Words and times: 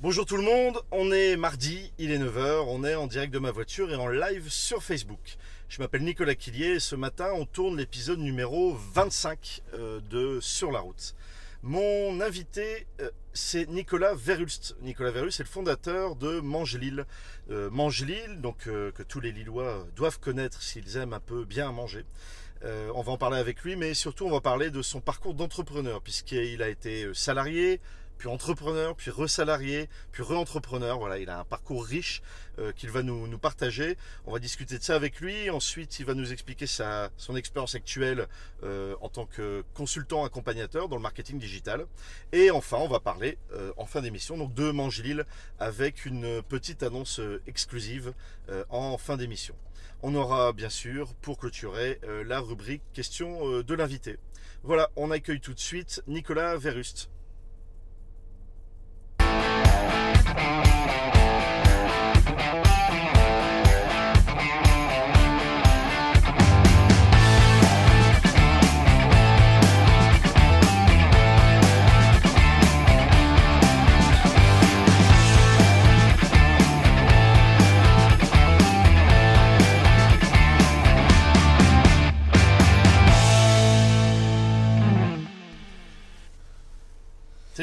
Bonjour 0.00 0.24
tout 0.24 0.36
le 0.36 0.44
monde, 0.44 0.80
on 0.92 1.10
est 1.10 1.36
mardi, 1.36 1.92
il 1.98 2.12
est 2.12 2.18
9h, 2.18 2.66
on 2.68 2.84
est 2.84 2.94
en 2.94 3.08
direct 3.08 3.34
de 3.34 3.40
ma 3.40 3.50
voiture 3.50 3.90
et 3.90 3.96
en 3.96 4.06
live 4.06 4.48
sur 4.48 4.80
Facebook. 4.80 5.36
Je 5.68 5.82
m'appelle 5.82 6.04
Nicolas 6.04 6.36
Quillier 6.36 6.74
et 6.74 6.78
ce 6.78 6.94
matin 6.94 7.32
on 7.34 7.44
tourne 7.44 7.76
l'épisode 7.76 8.20
numéro 8.20 8.78
25 8.94 9.62
euh, 9.74 10.00
de 10.08 10.38
Sur 10.40 10.70
la 10.70 10.78
route. 10.78 11.16
Mon 11.64 12.20
invité 12.20 12.86
euh, 13.00 13.10
c'est 13.32 13.68
Nicolas 13.68 14.14
Verhulst. 14.14 14.76
Nicolas 14.82 15.10
Verhulst 15.10 15.40
est 15.40 15.42
le 15.42 15.48
fondateur 15.48 16.14
de 16.14 16.38
Mange-Lille. 16.38 17.04
Euh, 17.50 17.68
Mange-Lille, 17.68 18.40
donc 18.40 18.58
que 18.66 19.02
tous 19.02 19.18
les 19.18 19.32
Lillois 19.32 19.84
doivent 19.96 20.20
connaître 20.20 20.62
s'ils 20.62 20.96
aiment 20.96 21.12
un 21.14 21.20
peu 21.20 21.44
bien 21.44 21.72
manger. 21.72 22.04
on 22.62 23.02
va 23.02 23.10
en 23.10 23.18
parler 23.18 23.38
avec 23.38 23.64
lui, 23.64 23.74
mais 23.74 23.94
surtout 23.94 24.26
on 24.26 24.30
va 24.30 24.40
parler 24.40 24.70
de 24.70 24.80
son 24.80 25.00
parcours 25.00 25.34
d'entrepreneur, 25.34 26.02
puisqu'il 26.02 26.62
a 26.62 26.68
été 26.68 27.12
salarié, 27.14 27.80
puis 28.18 28.28
entrepreneur, 28.28 28.94
puis 28.96 29.10
resalarié, 29.10 29.88
puis 30.12 30.22
re-entrepreneur. 30.22 30.98
Voilà, 30.98 31.18
il 31.18 31.30
a 31.30 31.38
un 31.38 31.44
parcours 31.44 31.86
riche 31.86 32.20
euh, 32.58 32.72
qu'il 32.72 32.90
va 32.90 33.02
nous, 33.02 33.38
partager. 33.38 33.96
On 34.26 34.32
va 34.32 34.40
discuter 34.40 34.78
de 34.78 34.82
ça 34.82 34.96
avec 34.96 35.20
lui. 35.20 35.48
Ensuite, 35.48 36.00
il 36.00 36.04
va 36.04 36.14
nous 36.14 36.32
expliquer 36.32 36.66
sa, 36.66 37.10
son 37.16 37.36
expérience 37.36 37.76
actuelle 37.76 38.26
euh, 38.64 38.96
en 39.00 39.08
tant 39.08 39.26
que 39.26 39.64
consultant 39.74 40.24
accompagnateur 40.24 40.88
dans 40.88 40.96
le 40.96 41.02
marketing 41.02 41.38
digital. 41.38 41.86
Et 42.32 42.50
enfin, 42.50 42.78
on 42.78 42.88
va 42.88 42.98
parler 42.98 43.38
euh, 43.52 43.72
en 43.76 43.86
fin 43.86 44.02
d'émission 44.02 44.36
donc 44.36 44.52
de 44.54 44.72
Mangilil 44.72 45.24
avec 45.60 46.04
une 46.04 46.42
petite 46.42 46.82
annonce 46.82 47.20
exclusive 47.46 48.12
en 48.70 48.98
fin 48.98 49.16
d'émission. 49.16 49.54
On 50.02 50.14
aura 50.14 50.52
bien 50.52 50.70
sûr 50.70 51.14
pour 51.16 51.38
clôturer 51.38 52.00
la 52.26 52.40
rubrique 52.40 52.82
question 52.92 53.60
de 53.62 53.74
l'invité. 53.74 54.16
Voilà, 54.62 54.90
on 54.96 55.10
accueille 55.10 55.40
tout 55.40 55.54
de 55.54 55.60
suite 55.60 56.02
Nicolas 56.06 56.56
Verust. 56.56 57.10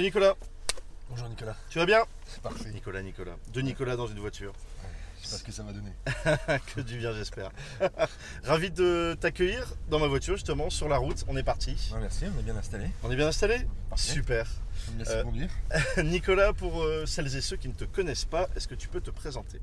Nicolas. 0.05 0.35
Bonjour 1.09 1.27
Nicolas. 1.27 1.55
Tu 1.67 1.79
vas 1.79 1.87
bien 1.87 2.03
C'est 2.27 2.39
parfait. 2.39 2.69
Nicolas, 2.69 3.01
Nicolas. 3.01 3.37
Deux 3.51 3.61
Nicolas 3.61 3.95
dans 3.95 4.05
une 4.05 4.19
voiture. 4.19 4.53
je 5.19 5.25
sais 5.25 5.31
pas 5.31 5.39
ce 5.39 5.43
que 5.43 5.51
ça 5.51 5.63
va 5.63 5.73
donner. 5.73 5.93
que 6.75 6.81
du 6.81 6.99
bien, 6.99 7.11
j'espère. 7.11 7.49
Ravi 8.43 8.69
de 8.69 9.17
t'accueillir 9.19 9.73
dans 9.89 9.97
ma 9.97 10.05
voiture, 10.05 10.35
justement, 10.35 10.69
sur 10.69 10.87
la 10.89 10.97
route. 10.97 11.25
On 11.27 11.35
est 11.35 11.43
parti. 11.43 11.89
merci, 11.99 12.25
on 12.25 12.39
est 12.39 12.43
bien 12.43 12.55
installé. 12.55 12.85
On 13.01 13.09
est 13.09 13.15
bien 13.15 13.25
installé 13.25 13.65
Super. 13.95 14.45
Je 14.85 14.91
me 14.91 14.99
laisse 14.99 15.09
euh, 15.09 15.23
conduire. 15.23 15.49
Nicolas, 16.03 16.53
pour 16.53 16.83
euh, 16.83 17.07
celles 17.07 17.35
et 17.35 17.41
ceux 17.41 17.57
qui 17.57 17.67
ne 17.67 17.73
te 17.73 17.85
connaissent 17.85 18.25
pas, 18.25 18.47
est-ce 18.55 18.67
que 18.67 18.75
tu 18.75 18.87
peux 18.87 19.01
te 19.01 19.09
présenter? 19.09 19.59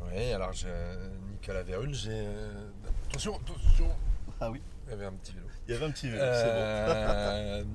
Oui, 0.00 0.32
alors 0.32 0.54
j'ai 0.54 0.68
Nicolas 1.30 1.62
Verhul, 1.62 1.92
j'ai. 1.92 2.08
Euh, 2.10 2.70
attention, 3.10 3.36
attention 3.36 3.90
Ah 4.40 4.50
oui 4.50 4.62
Il 4.86 4.92
y 4.92 4.94
avait 4.94 5.04
un 5.04 5.12
petit 5.12 5.32
vélo. 5.32 5.46
Il 5.66 5.74
y 5.74 5.76
avait 5.76 5.84
un 5.84 5.90
petit 5.90 6.08
vélo, 6.08 6.24
c'est 6.32 7.64
bon. 7.64 7.68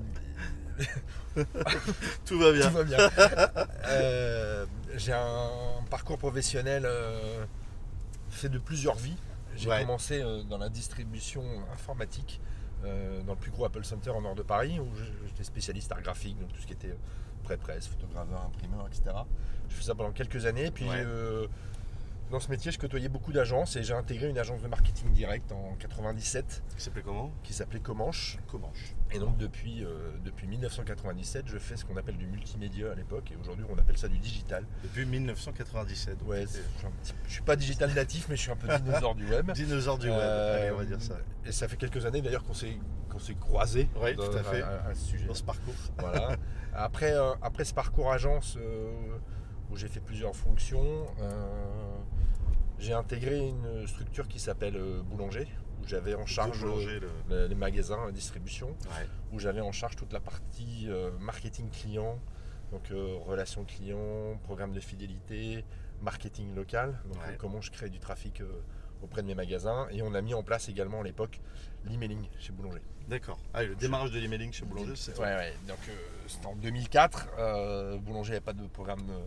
Tout 2.24 2.38
va 2.38 2.52
bien. 2.52 2.68
Tout 2.68 2.76
va 2.76 2.84
bien. 2.84 2.98
Euh, 3.86 4.64
j'ai 4.96 5.12
un 5.12 5.50
parcours 5.90 6.16
professionnel 6.16 6.84
euh, 6.86 7.44
fait 8.30 8.48
de 8.48 8.58
plusieurs 8.58 8.94
vies. 8.94 9.16
J'ai 9.56 9.68
commencé 9.68 10.22
euh, 10.22 10.42
dans 10.42 10.58
la 10.58 10.68
distribution 10.68 11.44
informatique 11.72 12.40
dans 13.26 13.32
le 13.32 13.38
plus 13.38 13.50
gros 13.50 13.64
Apple 13.64 13.82
Center 13.82 14.10
en 14.10 14.20
nord 14.20 14.34
de 14.34 14.42
Paris, 14.42 14.78
où 14.78 14.86
j'étais 15.26 15.42
spécialiste 15.44 15.90
art 15.90 16.02
graphique, 16.02 16.38
donc 16.38 16.52
tout 16.52 16.60
ce 16.60 16.66
qui 16.66 16.74
était 16.74 16.94
pré-presse, 17.42 17.86
photograveur, 17.86 18.42
imprimeur, 18.42 18.86
etc. 18.88 19.16
Je 19.70 19.74
fais 19.74 19.84
ça 19.84 19.94
pendant 19.94 20.12
quelques 20.12 20.44
années, 20.44 20.70
puis 20.70 20.84
dans 22.34 22.40
ce 22.40 22.50
métier, 22.50 22.72
je 22.72 22.80
côtoyais 22.80 23.08
beaucoup 23.08 23.32
d'agences 23.32 23.76
et 23.76 23.84
j'ai 23.84 23.94
intégré 23.94 24.28
une 24.28 24.38
agence 24.38 24.60
de 24.60 24.66
marketing 24.66 25.12
direct 25.12 25.52
en 25.52 25.76
97. 25.78 26.64
Qui 26.76 26.82
s'appelait 26.82 27.02
comment? 27.02 27.30
Qui 27.44 27.52
s'appelait 27.52 27.78
Comanche. 27.78 28.38
Comanche. 28.50 28.96
Et 29.12 29.20
donc 29.20 29.36
depuis, 29.36 29.84
euh, 29.84 30.10
depuis 30.24 30.48
1997, 30.48 31.44
je 31.46 31.58
fais 31.58 31.76
ce 31.76 31.84
qu'on 31.84 31.96
appelle 31.96 32.16
du 32.16 32.26
multimédia 32.26 32.90
à 32.90 32.96
l'époque 32.96 33.30
et 33.30 33.36
aujourd'hui 33.36 33.64
on 33.70 33.78
appelle 33.78 33.96
ça 33.96 34.08
du 34.08 34.18
digital. 34.18 34.66
Depuis 34.82 35.06
1997. 35.06 36.22
Ouais, 36.26 36.44
je 37.28 37.32
suis, 37.32 37.42
pas 37.42 37.54
digital 37.54 37.94
natif 37.94 38.26
mais 38.28 38.34
je 38.34 38.40
suis 38.42 38.50
un 38.50 38.56
peu 38.56 38.66
dinosaure 38.82 39.14
du 39.14 39.28
web. 39.28 39.52
Dinosaure 39.52 39.98
du 39.98 40.10
web, 40.10 40.18
Allez, 40.18 40.72
on 40.72 40.78
va 40.78 40.84
dire 40.86 41.00
ça. 41.00 41.18
Et 41.46 41.52
ça 41.52 41.68
fait 41.68 41.76
quelques 41.76 42.04
années 42.04 42.20
d'ailleurs 42.20 42.42
qu'on 42.42 42.54
s'est 42.54 42.76
qu'on 43.10 43.20
s'est 43.20 43.36
croisés 43.36 43.88
ouais, 44.02 44.16
tout 44.16 44.22
à, 44.22 44.42
fait. 44.42 44.62
À, 44.62 44.92
ce 44.92 45.04
sujet. 45.04 45.26
Dans 45.26 45.34
ce 45.34 45.44
parcours. 45.44 45.74
Voilà. 45.98 46.36
après, 46.74 47.12
euh, 47.12 47.34
après 47.42 47.64
ce 47.64 47.72
parcours 47.72 48.10
agence 48.10 48.56
euh, 48.58 48.90
où 49.70 49.76
j'ai 49.76 49.88
fait 49.88 50.00
plusieurs 50.00 50.36
fonctions, 50.36 51.06
j'ai 52.78 52.92
intégré 52.92 53.48
une 53.48 53.86
structure 53.86 54.28
qui 54.28 54.38
s'appelle 54.38 54.76
euh, 54.76 55.02
Boulanger, 55.02 55.46
où 55.80 55.86
j'avais 55.86 56.14
en 56.14 56.26
charge 56.26 56.64
euh, 56.64 57.48
les 57.48 57.54
magasins, 57.54 58.04
la 58.06 58.12
distribution, 58.12 58.76
où 59.32 59.38
j'avais 59.38 59.60
en 59.60 59.72
charge 59.72 59.96
toute 59.96 60.12
la 60.12 60.20
partie 60.20 60.86
euh, 60.88 61.10
marketing 61.18 61.70
client, 61.70 62.18
donc 62.72 62.88
relations 63.26 63.64
clients, 63.64 64.38
programme 64.42 64.72
de 64.72 64.80
fidélité, 64.80 65.64
marketing 66.02 66.54
local, 66.54 66.98
donc 67.06 67.18
comment 67.38 67.60
je 67.60 67.70
crée 67.70 67.88
du 67.88 68.00
trafic 68.00 68.42
auprès 69.02 69.22
de 69.22 69.28
mes 69.28 69.34
magasins. 69.34 69.86
Et 69.90 70.02
on 70.02 70.12
a 70.14 70.20
mis 70.22 70.34
en 70.34 70.42
place 70.42 70.68
également 70.68 71.00
à 71.00 71.04
l'époque 71.04 71.40
l'emailing 71.84 72.26
chez 72.40 72.52
Boulanger. 72.52 72.82
D'accord. 73.06 73.38
Ah, 73.52 73.62
le 73.62 73.76
démarrage 73.76 74.10
de 74.10 74.18
l'emailing 74.18 74.52
chez 74.52 74.64
Boulanger, 74.64 74.96
c'est. 74.96 75.16
Ouais, 75.18 75.36
ouais. 75.36 75.54
Donc 75.68 75.78
c'était 76.26 76.46
en 76.46 76.56
2004. 76.56 77.98
Boulanger 77.98 78.30
n'avait 78.30 78.40
pas 78.40 78.54
de 78.54 78.66
programme 78.66 79.06
euh, 79.10 79.26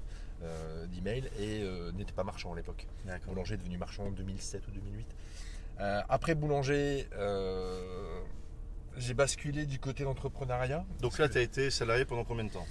d'email 0.88 1.30
et 1.40 1.64
euh, 1.64 1.92
n'était 1.94 2.14
pas 2.14 2.24
marchand 2.24 2.54
à 2.54 2.56
l'époque. 2.56 2.86
Boulanger 3.28 3.56
est 3.56 3.58
devenu 3.58 3.78
marchand 3.78 4.06
en 4.06 4.12
2007 4.12 4.68
ou 4.68 4.72
2008. 4.72 5.08
Euh, 5.80 6.02
après 6.10 6.36
Boulanger, 6.36 7.08
j'ai 8.98 9.14
basculé 9.14 9.66
du 9.66 9.80
côté 9.80 10.04
d'entrepreneuriat. 10.04 10.86
Donc 11.02 11.18
là, 11.20 11.30
tu 11.30 11.38
as 11.38 11.42
été 11.42 11.70
salarié 11.70 12.06
pendant 12.06 12.24
combien 12.24 12.46
de 12.46 12.52
temps? 12.52 12.66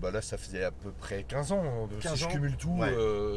Bah 0.00 0.10
là, 0.10 0.22
ça 0.22 0.38
faisait 0.38 0.64
à 0.64 0.70
peu 0.70 0.90
près 0.92 1.24
15 1.24 1.52
ans. 1.52 1.88
si, 2.00 2.16
je 2.16 2.26
cumule 2.26 2.56
tout, 2.56 2.80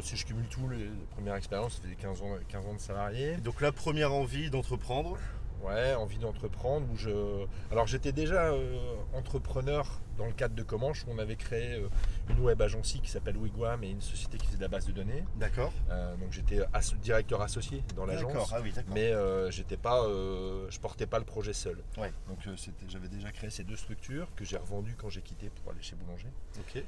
si 0.01 0.15
je 0.17 0.25
cumule 0.25 0.47
tout, 0.47 0.67
les 0.69 0.89
premières 1.11 1.35
expériences, 1.35 1.75
ça 1.75 1.81
faisait 1.81 1.95
15 1.95 2.21
ans, 2.21 2.37
15 2.47 2.65
ans 2.67 2.73
de 2.73 2.79
salarié. 2.79 3.37
donc 3.37 3.61
la 3.61 3.71
première 3.71 4.13
envie 4.13 4.49
d'entreprendre 4.49 5.17
Ouais, 5.63 5.93
envie 5.95 6.17
d'entreprendre. 6.17 6.87
Où 6.91 6.97
je... 6.97 7.45
Alors 7.71 7.87
j'étais 7.87 8.11
déjà 8.11 8.47
euh, 8.47 8.95
entrepreneur 9.13 9.99
dans 10.17 10.25
le 10.25 10.33
cadre 10.33 10.55
de 10.55 10.63
Comanche 10.63 11.05
où 11.05 11.11
on 11.11 11.19
avait 11.19 11.35
créé 11.35 11.73
euh, 11.73 11.87
une 12.29 12.39
web 12.39 12.61
agency 12.61 12.99
qui 12.99 13.09
s'appelle 13.09 13.37
Wigwam 13.37 13.83
et 13.83 13.89
une 13.89 14.01
société 14.01 14.37
qui 14.37 14.47
faisait 14.47 14.57
de 14.57 14.61
la 14.63 14.67
base 14.67 14.85
de 14.85 14.91
données. 14.91 15.23
D'accord. 15.35 15.71
Euh, 15.89 16.15
donc 16.17 16.31
j'étais 16.31 16.59
directeur 17.01 17.41
associé 17.41 17.83
dans 17.95 18.05
l'agence. 18.05 18.51
Ah 18.53 18.59
oui, 18.61 18.73
mais 18.93 19.13
j'étais 19.51 19.77
pas, 19.77 20.03
je 20.07 20.79
portais 20.79 21.05
pas 21.05 21.19
le 21.19 21.25
projet 21.25 21.53
seul. 21.53 21.77
Ouais. 21.97 22.11
Donc 22.27 22.39
j'avais 22.87 23.07
déjà 23.07 23.31
créé 23.31 23.49
ces 23.49 23.63
deux 23.63 23.75
structures 23.75 24.27
que 24.35 24.45
j'ai 24.45 24.57
revendues 24.57 24.95
quand 24.97 25.09
j'ai 25.09 25.21
quitté 25.21 25.49
pour 25.49 25.71
aller 25.71 25.81
chez 25.81 25.95
Boulanger. 25.95 26.27
Ok. 26.59 26.83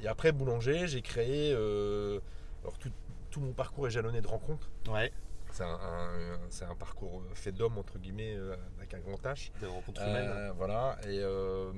et 0.00 0.08
après 0.08 0.32
Boulanger, 0.32 0.86
j'ai 0.86 1.02
créé. 1.02 1.52
alors 1.52 2.78
tout, 2.78 2.90
tout, 3.30 3.40
mon 3.40 3.52
parcours 3.52 3.86
est 3.86 3.90
jalonné 3.90 4.20
de 4.20 4.28
rencontres. 4.28 4.70
Ouais. 4.88 5.12
C'est 5.52 6.64
un, 6.64 6.74
parcours 6.78 7.22
fait 7.34 7.52
d'homme, 7.52 7.78
entre 7.78 7.98
guillemets, 7.98 8.34
euh, 8.34 8.56
avec 8.78 8.94
un 8.94 9.00
grand 9.00 9.20
H. 9.24 9.50
Des 9.60 9.66
rencontres 9.66 10.02
humaines. 10.02 10.30
Euh, 10.30 10.52
voilà. 10.56 10.98
Et 11.04 11.20
euh, 11.20 11.72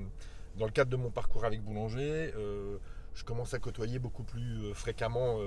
dans 0.56 0.66
le 0.66 0.72
cadre 0.72 0.90
de 0.90 0.96
mon 0.96 1.10
parcours 1.10 1.44
avec 1.44 1.62
Boulanger, 1.62 2.32
je 3.14 3.24
commence 3.24 3.54
à 3.54 3.58
côtoyer 3.58 3.98
beaucoup 3.98 4.24
plus 4.24 4.72
fréquemment 4.74 5.38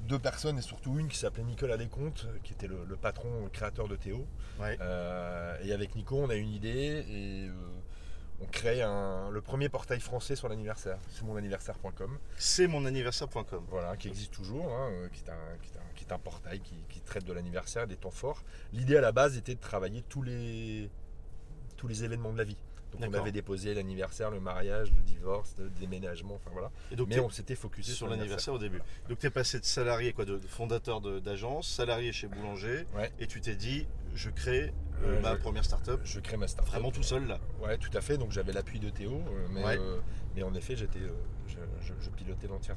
deux 0.00 0.18
personnes 0.18 0.58
et 0.58 0.62
surtout 0.62 0.98
une 0.98 1.08
qui 1.08 1.16
s'appelait 1.16 1.44
Nicolas 1.44 1.76
Descomptes, 1.76 2.26
qui 2.44 2.52
était 2.52 2.68
le, 2.68 2.96
patron, 2.96 3.44
le 3.44 3.50
créateur 3.50 3.88
de 3.88 3.96
Théo. 3.96 4.26
et 4.60 5.72
avec 5.72 5.94
Nico, 5.94 6.16
on 6.16 6.30
a 6.30 6.34
une 6.34 6.50
idée 6.50 7.04
et 7.08 7.50
on 8.40 8.46
crée 8.46 8.80
le 8.80 9.40
premier 9.40 9.68
portail 9.68 10.00
français 10.00 10.36
sur 10.36 10.48
l'anniversaire. 10.48 10.98
C'est 11.08 11.24
monanniversaire.com. 11.24 12.18
C'est 12.36 12.66
monanniversaire.com. 12.66 13.64
Voilà, 13.68 13.96
qui 13.96 14.08
existe 14.08 14.32
toujours, 14.32 14.72
hein, 14.72 14.90
qui, 15.12 15.22
est 16.04 16.12
un, 16.12 16.18
portail 16.18 16.60
qui, 16.60 17.00
traite 17.00 17.24
de 17.24 17.32
l'anniversaire, 17.32 17.86
des 17.86 17.96
temps 17.96 18.10
forts. 18.10 18.42
L'idée 18.72 18.96
à 18.96 19.00
la 19.00 19.12
base 19.12 19.36
était 19.36 19.54
de 19.54 19.60
travailler 19.60 20.02
tous 20.08 20.22
les, 20.22 20.90
tous 21.76 21.88
les 21.88 22.04
événements 22.04 22.32
de 22.32 22.38
la 22.38 22.44
vie. 22.44 22.58
Donc 22.92 23.10
on 23.10 23.14
avait 23.14 23.32
déposé 23.32 23.74
l'anniversaire, 23.74 24.30
le 24.30 24.40
mariage, 24.40 24.92
le 24.92 25.02
divorce, 25.02 25.54
le 25.58 25.68
déménagement, 25.70 26.34
enfin 26.36 26.50
voilà. 26.52 26.70
Mais 27.06 27.20
on 27.20 27.30
s'était 27.30 27.54
focusé 27.54 27.92
sur, 27.92 28.08
l'anniversaire 28.08 28.54
au 28.54 28.58
début. 28.58 28.80
Donc 29.08 29.18
tu 29.18 29.26
es 29.26 29.30
passé 29.30 29.58
de 29.58 29.64
salarié, 29.64 30.12
quoi, 30.12 30.24
de 30.24 30.38
fondateur 30.38 31.00
d'agence, 31.00 31.68
salarié 31.68 32.12
chez 32.12 32.28
Boulanger, 32.28 32.86
et 33.18 33.26
tu 33.26 33.40
t'es 33.40 33.56
dit, 33.56 33.86
je 34.16 34.30
crée 34.30 34.72
euh, 35.02 35.18
Euh, 35.18 35.20
ma 35.20 35.34
je- 35.34 35.40
première 35.40 35.64
startup. 35.64 36.00
Je 36.04 36.20
crée 36.20 36.36
ma 36.38 36.48
startup. 36.48 36.72
Vraiment 36.72 36.90
tout 36.90 37.02
seul 37.02 37.26
là. 37.26 37.38
Ouais, 37.62 37.76
tout 37.78 37.90
à 37.96 38.00
fait. 38.00 38.16
Donc 38.16 38.32
j'avais 38.32 38.52
l'appui 38.52 38.80
de 38.80 38.88
Théo, 38.90 39.12
euh, 39.12 39.46
mais, 39.50 39.62
Ouais. 39.64 39.78
euh, 39.78 40.00
mais 40.34 40.42
en 40.42 40.54
effet, 40.54 40.74
j'étais, 40.74 41.00
euh, 41.00 41.10
je, 41.46 41.56
je- 41.80 41.92
je 42.00 42.10
pilotais 42.10 42.46
l'entière, 42.48 42.76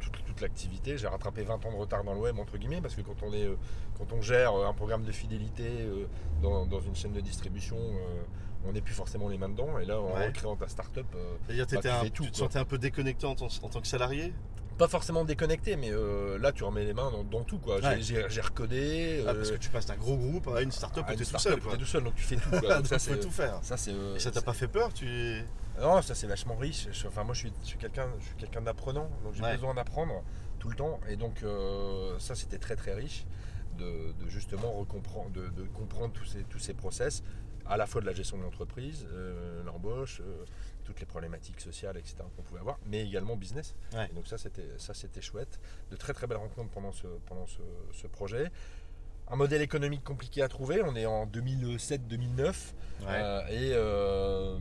toute, 0.00 0.24
toute 0.24 0.40
l'activité. 0.40 0.98
J'ai 0.98 1.06
rattrapé 1.06 1.42
20 1.42 1.64
ans 1.64 1.70
de 1.72 1.76
retard 1.76 2.02
dans 2.04 2.14
le 2.14 2.20
web 2.20 2.38
entre 2.38 2.58
guillemets, 2.58 2.80
parce 2.80 2.94
que 2.96 3.00
quand 3.02 3.22
on 3.22 3.32
est, 3.32 3.48
quand 3.96 4.12
on 4.12 4.20
gère 4.20 4.52
un 4.54 4.74
programme 4.74 5.04
de 5.04 5.12
fidélité 5.12 5.88
dans, 6.42 6.66
dans 6.66 6.80
une 6.80 6.94
chaîne 6.96 7.12
de 7.12 7.20
distribution, 7.20 7.78
on 8.66 8.72
n'est 8.72 8.80
plus 8.82 8.94
forcément 8.94 9.28
les 9.28 9.38
mains 9.38 9.48
dedans. 9.48 9.78
Et 9.78 9.84
là, 9.84 10.00
en 10.00 10.14
Ouais. 10.16 10.26
recréant 10.26 10.56
ta 10.56 10.66
startup, 10.68 11.06
C'est-à-dire, 11.46 11.66
Bah, 11.72 11.80
tu 11.80 11.88
un- 11.88 12.00
fais 12.02 12.10
tout, 12.10 12.24
tu 12.24 12.30
te 12.32 12.36
quoi. 12.38 12.46
sentais 12.46 12.58
un 12.58 12.64
peu 12.64 12.76
déconnecté 12.78 13.24
en 13.26 13.34
tant 13.36 13.46
que 13.80 13.86
salarié? 13.86 14.34
Pas 14.78 14.88
forcément 14.88 15.24
déconnecté, 15.24 15.76
mais 15.76 15.90
euh, 15.92 16.38
là, 16.38 16.52
tu 16.52 16.62
remets 16.64 16.84
les 16.84 16.92
mains 16.92 17.10
dans, 17.10 17.24
dans 17.24 17.44
tout. 17.44 17.58
Quoi. 17.58 17.80
J'ai- 17.80 17.86
Ouais. 17.88 18.00
J'ai, 18.02 18.24
j'ai 18.28 18.40
recodé. 18.40 19.24
Ah, 19.26 19.34
Parce 19.34 19.50
que 19.50 19.56
tu 19.56 19.70
passes 19.70 19.86
d'un 19.86 19.96
gros 19.96 20.16
groupe 20.16 20.48
à 20.48 20.60
une 20.62 20.70
startup 20.72 21.04
à 21.06 21.08
où 21.08 21.12
une 21.12 21.18
t'es 21.18 21.24
tout 21.24 21.38
seul. 21.38 21.54
où 21.58 21.70
t'es 21.70 21.76
tout 21.78 21.84
seul, 21.84 22.04
donc 22.04 22.14
tu 22.16 22.22
fais 22.24 22.36
tout. 22.42 22.50
Quoi. 22.50 22.60
Donc 22.60 22.68
Donc, 22.70 22.86
ça, 22.86 22.98
tu 22.98 23.08
peux 23.08 23.14
c'est, 23.14 23.20
tout 23.20 23.30
faire. 23.30 23.58
ça, 23.62 23.76
c'est, 23.76 23.92
euh, 23.92 24.18
ça 24.18 24.30
t'a 24.30 24.42
pas 24.42 24.52
fait 24.52 24.68
peur 24.68 24.92
tu... 24.92 25.42
Non, 25.80 26.00
ça 26.02 26.14
c'est 26.14 26.26
vachement 26.26 26.56
riche. 26.56 26.88
Je- 26.92 27.06
enfin, 27.06 27.22
moi 27.24 27.34
je 27.34 27.40
suis, 27.40 27.52
je 27.62 27.66
suis 27.68 27.78
quelqu'un, 27.78 28.08
je 28.20 28.24
suis 28.26 28.36
quelqu'un 28.36 28.62
d'apprenant, 28.62 29.10
donc 29.24 29.34
j'ai 29.34 29.42
Ouais. 29.42 29.54
besoin 29.54 29.74
d'apprendre 29.74 30.22
tout 30.58 30.68
le 30.70 30.74
temps. 30.76 31.00
Et 31.08 31.16
donc 31.16 31.42
euh, 31.42 32.18
ça 32.18 32.34
c'était 32.34 32.58
très 32.58 32.76
très 32.76 32.94
riche 32.94 33.26
de, 33.78 34.12
de 34.24 34.28
justement 34.28 34.72
recomprendre, 34.72 35.30
de, 35.32 35.48
de 35.48 35.64
comprendre 35.68 36.12
tous 36.14 36.24
ces, 36.24 36.44
tous 36.44 36.58
ces 36.58 36.72
process, 36.72 37.22
à 37.66 37.76
la 37.76 37.86
fois 37.86 38.00
de 38.00 38.06
la 38.06 38.14
gestion 38.14 38.38
de 38.38 38.42
l'entreprise, 38.42 39.06
l'embauche, 39.66 40.22
toutes 40.86 41.00
les 41.00 41.06
problématiques 41.06 41.60
sociales, 41.60 41.96
etc. 41.96 42.16
qu'on 42.36 42.42
pouvait 42.42 42.60
avoir, 42.60 42.78
mais 42.86 43.04
également 43.04 43.36
business. 43.36 43.74
Ouais. 43.92 44.08
Et 44.10 44.14
donc 44.14 44.26
ça 44.28 44.38
c'était, 44.38 44.68
ça 44.78 44.94
c'était 44.94 45.20
chouette. 45.20 45.58
De 45.90 45.96
très 45.96 46.14
très 46.14 46.26
belles 46.26 46.38
rencontres 46.38 46.70
pendant 46.70 46.92
ce, 46.92 47.08
pendant 47.26 47.46
ce, 47.46 47.60
ce 47.92 48.06
projet. 48.06 48.50
Un 49.28 49.36
modèle 49.36 49.60
économique 49.60 50.04
compliqué 50.04 50.40
à 50.42 50.48
trouver. 50.48 50.82
On 50.84 50.94
est 50.94 51.06
en 51.06 51.26
2007-2009. 51.26 52.46
Ouais. 52.46 53.06
Euh, 53.08 53.46
et, 53.48 53.72
euh, 53.72 54.58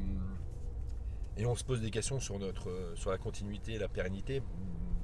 et 1.38 1.46
on 1.46 1.56
se 1.56 1.64
pose 1.64 1.82
des 1.82 1.92
questions 1.92 2.20
sur, 2.20 2.40
notre, 2.40 2.94
sur 2.96 3.12
la 3.12 3.20
continuité, 3.20 3.78
la 3.78 3.88
pérennité 3.88 4.42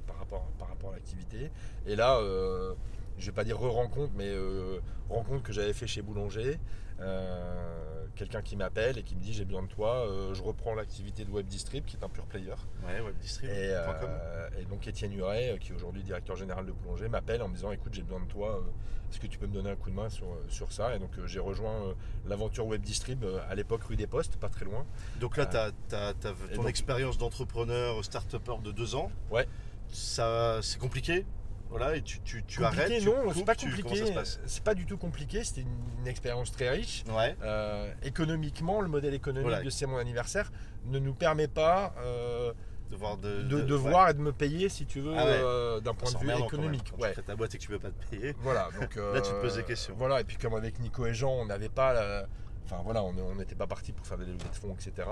par 0.08 0.18
rapport, 0.18 0.44
par 0.58 0.68
rapport 0.68 0.90
à 0.90 0.94
l'activité. 0.94 1.52
Et 1.86 1.94
là, 1.94 2.18
euh, 2.18 2.74
je 3.18 3.26
vais 3.26 3.32
pas 3.32 3.44
dire 3.44 3.58
re-rencontre, 3.58 4.12
mais 4.16 4.28
euh, 4.28 4.78
rencontre 5.08 5.42
que 5.42 5.52
j'avais 5.52 5.72
fait 5.72 5.86
chez 5.86 6.02
Boulanger. 6.02 6.58
euh, 7.00 8.06
Quelqu'un 8.14 8.42
qui 8.42 8.56
m'appelle 8.56 8.98
et 8.98 9.02
qui 9.02 9.16
me 9.16 9.20
dit 9.20 9.32
j'ai 9.32 9.46
besoin 9.46 9.62
de 9.62 9.68
toi, 9.68 10.06
euh, 10.06 10.34
je 10.34 10.42
reprends 10.42 10.74
l'activité 10.74 11.24
de 11.24 11.30
WebDistrib 11.30 11.84
qui 11.86 11.96
est 11.96 12.04
un 12.04 12.08
pure 12.10 12.26
player. 12.26 12.54
Ouais, 12.86 13.00
webdistrib.com. 13.00 14.10
Et, 14.58 14.62
et 14.62 14.64
donc 14.66 14.86
Étienne 14.86 15.14
Huret, 15.14 15.56
qui 15.60 15.72
est 15.72 15.74
aujourd'hui 15.74 16.02
directeur 16.02 16.36
général 16.36 16.66
de 16.66 16.72
Boulanger, 16.72 17.08
m'appelle 17.08 17.40
en 17.42 17.48
me 17.48 17.54
disant 17.54 17.72
écoute 17.72 17.94
j'ai 17.94 18.02
besoin 18.02 18.20
de 18.20 18.26
toi, 18.26 18.62
est-ce 19.10 19.18
que 19.18 19.26
tu 19.26 19.38
peux 19.38 19.46
me 19.46 19.54
donner 19.54 19.70
un 19.70 19.76
coup 19.76 19.88
de 19.90 19.94
main 19.96 20.10
sur, 20.10 20.26
sur 20.50 20.72
ça? 20.72 20.94
Et 20.94 20.98
donc 20.98 21.10
j'ai 21.26 21.38
rejoint 21.40 21.94
l'aventure 22.26 22.66
WebDistrib 22.66 23.24
à 23.48 23.54
l'époque 23.54 23.82
rue 23.84 23.96
des 23.96 24.06
Postes, 24.06 24.36
pas 24.36 24.50
très 24.50 24.66
loin. 24.66 24.84
Donc 25.20 25.38
là, 25.38 25.46
t'as 25.46 25.68
et 25.70 26.54
ton 26.54 26.62
donc- 26.62 26.68
expérience 26.68 27.16
d'entrepreneur, 27.16 28.04
start-upper 28.04 28.56
de 28.62 28.72
deux 28.72 28.94
ans. 28.94 29.10
Ouais. 29.30 29.48
Ça, 29.88 30.60
c'est 30.62 30.78
compliqué? 30.78 31.24
Voilà, 31.72 31.96
et 31.96 32.02
tu, 32.02 32.20
tu, 32.20 32.44
tu 32.44 32.60
Compliqué, 32.60 32.82
arrêtes. 32.84 33.00
tu 33.00 33.06
non, 33.08 33.22
coupes, 33.24 33.32
c'est 33.34 33.44
pas 33.44 33.54
compliqué. 33.54 34.14
C'est 34.46 34.62
pas 34.62 34.74
du 34.74 34.84
tout 34.86 34.98
compliqué, 34.98 35.42
c'était 35.42 35.62
une, 35.62 35.74
une 36.00 36.06
expérience 36.06 36.52
très 36.52 36.68
riche. 36.68 37.02
Ouais. 37.08 37.34
Euh, 37.42 37.90
économiquement, 38.02 38.82
le 38.82 38.88
modèle 38.88 39.14
économique 39.14 39.48
Voilà. 39.48 39.64
de 39.64 39.70
C'est 39.70 39.86
mon 39.86 39.96
anniversaire 39.96 40.52
ne 40.84 40.98
nous 40.98 41.14
permet 41.14 41.48
pas 41.48 41.94
euh, 42.04 42.52
De 42.90 42.96
voir 42.96 43.16
de, 43.16 43.40
de, 43.42 43.56
de- 43.56 43.62
devoir 43.62 44.10
et 44.10 44.14
de 44.14 44.20
me 44.20 44.32
payer, 44.32 44.68
si 44.68 44.84
tu 44.84 45.00
veux, 45.00 45.14
Ah 45.16 45.24
ouais. 45.24 45.30
euh, 45.32 45.80
d'un 45.80 45.94
point 45.94 46.12
de 46.12 46.18
vue 46.18 46.26
quand 46.28 46.44
économique. 46.46 46.92
Quand 46.94 47.02
Ouais. 47.02 47.14
tu 47.14 47.22
ta 47.22 47.34
boîte 47.36 47.54
et 47.54 47.58
que 47.58 47.62
tu 47.62 47.68
peux 47.70 47.78
pas 47.78 47.90
te 47.90 48.06
payer. 48.10 48.34
Voilà, 48.40 48.68
donc 48.80 48.94
Là, 48.96 49.20
tu 49.22 49.30
te 49.30 49.40
poses 49.40 49.56
des 49.56 49.64
questions. 49.64 49.94
Voilà, 49.96 50.20
et 50.20 50.24
puis 50.24 50.36
comme 50.36 50.54
avec 50.54 50.78
Nico 50.78 51.06
et 51.06 51.14
Jean, 51.14 51.30
on 51.32 51.46
n'avait 51.46 51.70
pas, 51.70 51.94
la- 51.94 52.26
enfin 52.66 52.82
voilà, 52.84 53.02
on 53.02 53.34
n'était 53.36 53.54
pas 53.54 53.66
parti 53.66 53.92
pour 53.92 54.06
faire 54.06 54.18
des 54.18 54.26
levées 54.26 54.36
de 54.36 54.54
fonds, 54.56 54.74
etc. 54.74 55.08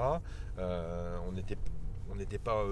On 0.58 1.32
n'était, 1.32 1.56
on 2.10 2.16
n'était 2.16 2.38
pas 2.38 2.62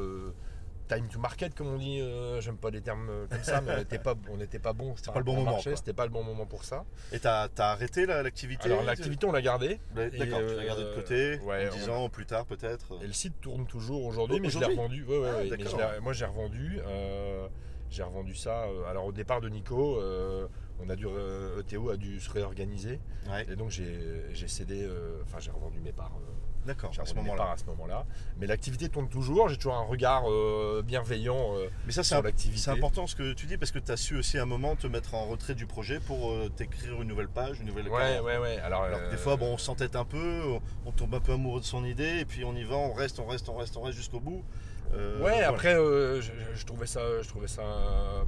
time 0.88 1.06
to 1.08 1.18
market 1.18 1.54
comme 1.54 1.68
on 1.68 1.78
dit. 1.78 2.00
euh, 2.00 2.40
j'aime 2.40 2.56
pas 2.56 2.70
les 2.70 2.80
termes 2.80 3.08
euh, 3.10 3.26
comme 3.28 3.42
ça, 3.42 3.60
mais 3.60 3.72
on 3.74 3.76
n'était 3.78 3.98
pas, 3.98 4.14
on 4.30 4.36
n'était 4.36 4.58
pas 4.58 4.72
bon. 4.72 4.96
C'était 4.96 5.12
pas 5.12 5.18
le 5.18 5.24
bon 5.24 5.36
moment. 5.36 5.58
C'était 5.60 5.92
pas 5.92 6.04
le 6.04 6.10
bon 6.10 6.22
moment 6.24 6.46
pour 6.46 6.64
ça. 6.64 6.84
Et 7.12 7.20
t'as, 7.20 7.48
t'as 7.48 7.70
arrêté 7.72 8.06
l'activité 8.06 8.64
Alors 8.64 8.82
l'activité, 8.82 9.26
on 9.26 9.32
l'a 9.32 9.42
gardée. 9.42 9.78
D'accord, 9.94 10.40
tu 10.48 10.54
l'as 10.56 10.64
gardé 10.64 10.82
de 10.82 10.88
euh, 10.88 10.94
côté. 10.94 11.38
ouais, 11.40 11.68
en 11.68 11.72
on- 11.72 11.76
disant 11.76 12.08
plus 12.08 12.26
tard 12.26 12.46
peut-être. 12.46 12.98
Et 13.02 13.06
le 13.06 13.12
site 13.12 13.40
tourne 13.40 13.66
toujours 13.66 14.04
aujourd'hui, 14.04 14.36
Oh, 14.38 14.42
mais 14.42 14.50
je 14.50 14.58
l'ai 14.58 14.64
aujourd'hui 14.66 15.02
revendu. 15.02 15.04
Ouais, 15.04 15.18
ouais, 15.18 15.28
Ah, 15.52 15.56
mais 15.58 15.64
je 15.64 15.76
l'ai- 15.76 16.00
moi, 16.00 16.12
j'ai 16.12 16.24
revendu. 16.24 16.80
euh, 16.86 17.46
j'ai 17.90 18.02
revendu 18.02 18.34
ça. 18.34 18.64
euh, 18.64 18.84
alors, 18.90 19.04
au 19.06 19.12
départ 19.12 19.40
de 19.40 19.48
Nico, 19.48 19.98
euh, 20.00 20.46
on 20.80 20.88
a 20.90 20.96
dû, 20.96 21.06
euh, 21.06 21.60
ETO 21.60 21.90
a 21.90 21.96
dû 21.96 22.20
se 22.20 22.30
réorganiser. 22.30 23.00
Ouais. 23.28 23.46
Et 23.50 23.56
donc, 23.56 23.70
j'ai 23.70 24.48
cédé. 24.48 24.82
euh, 24.84 25.20
Enfin, 25.24 25.38
j'ai 25.40 25.50
revendu 25.50 25.80
mes 25.80 25.92
parts. 25.92 26.12
D'accord, 26.68 26.92
à 26.98 27.02
à 27.02 27.06
ce 27.56 27.64
moment-là. 27.64 28.04
Mais 28.38 28.46
l'activité 28.46 28.90
tourne 28.90 29.08
toujours. 29.08 29.48
J'ai 29.48 29.56
toujours 29.56 29.74
un 29.76 29.84
regard 29.84 30.30
euh, 30.30 30.82
bienveillant 30.84 31.56
euh, 31.56 31.68
Mais 31.86 31.92
ça, 31.92 32.02
sur 32.02 32.22
l'activité. 32.22 32.60
C'est 32.60 32.70
important 32.70 33.06
ce 33.06 33.16
que 33.16 33.32
tu 33.32 33.46
dis 33.46 33.56
parce 33.56 33.72
que 33.72 33.78
tu 33.78 33.90
as 33.90 33.96
su 33.96 34.18
aussi 34.18 34.36
à 34.36 34.42
un 34.42 34.46
moment 34.46 34.76
te 34.76 34.86
mettre 34.86 35.14
en 35.14 35.24
retrait 35.24 35.54
du 35.54 35.64
projet 35.64 35.98
pour 35.98 36.30
euh, 36.30 36.50
t'écrire 36.54 37.00
une 37.00 37.08
nouvelle 37.08 37.28
page, 37.28 37.60
une 37.60 37.68
nouvelle 37.68 37.88
Ouais, 37.88 38.20
ouais, 38.20 38.36
ouais. 38.36 38.58
Alors, 38.58 38.82
Alors 38.82 39.00
que 39.00 39.08
des 39.08 39.14
euh, 39.14 39.18
fois, 39.18 39.36
bon, 39.36 39.54
on 39.54 39.56
s'entête 39.58 39.96
un 39.96 40.04
peu, 40.04 40.42
on, 40.44 40.60
on 40.84 40.92
tombe 40.92 41.14
un 41.14 41.20
peu 41.20 41.32
amoureux 41.32 41.60
de 41.60 41.64
son 41.64 41.86
idée, 41.86 42.18
et 42.18 42.24
puis 42.26 42.44
on 42.44 42.54
y 42.54 42.64
va, 42.64 42.76
on 42.76 42.92
reste, 42.92 43.18
on 43.18 43.26
reste, 43.26 43.48
on 43.48 43.56
reste, 43.56 43.74
on 43.78 43.82
reste 43.82 43.96
jusqu'au 43.96 44.20
bout. 44.20 44.44
Euh, 44.92 45.16
Ouais, 45.22 45.32
voilà. 45.32 45.48
après, 45.48 45.72
je, 45.74 46.20
je 46.54 46.66
trouvais 46.66 46.86
ça, 46.86 47.00
je 47.22 47.28
trouvais 47.28 47.48
ça 47.48 47.62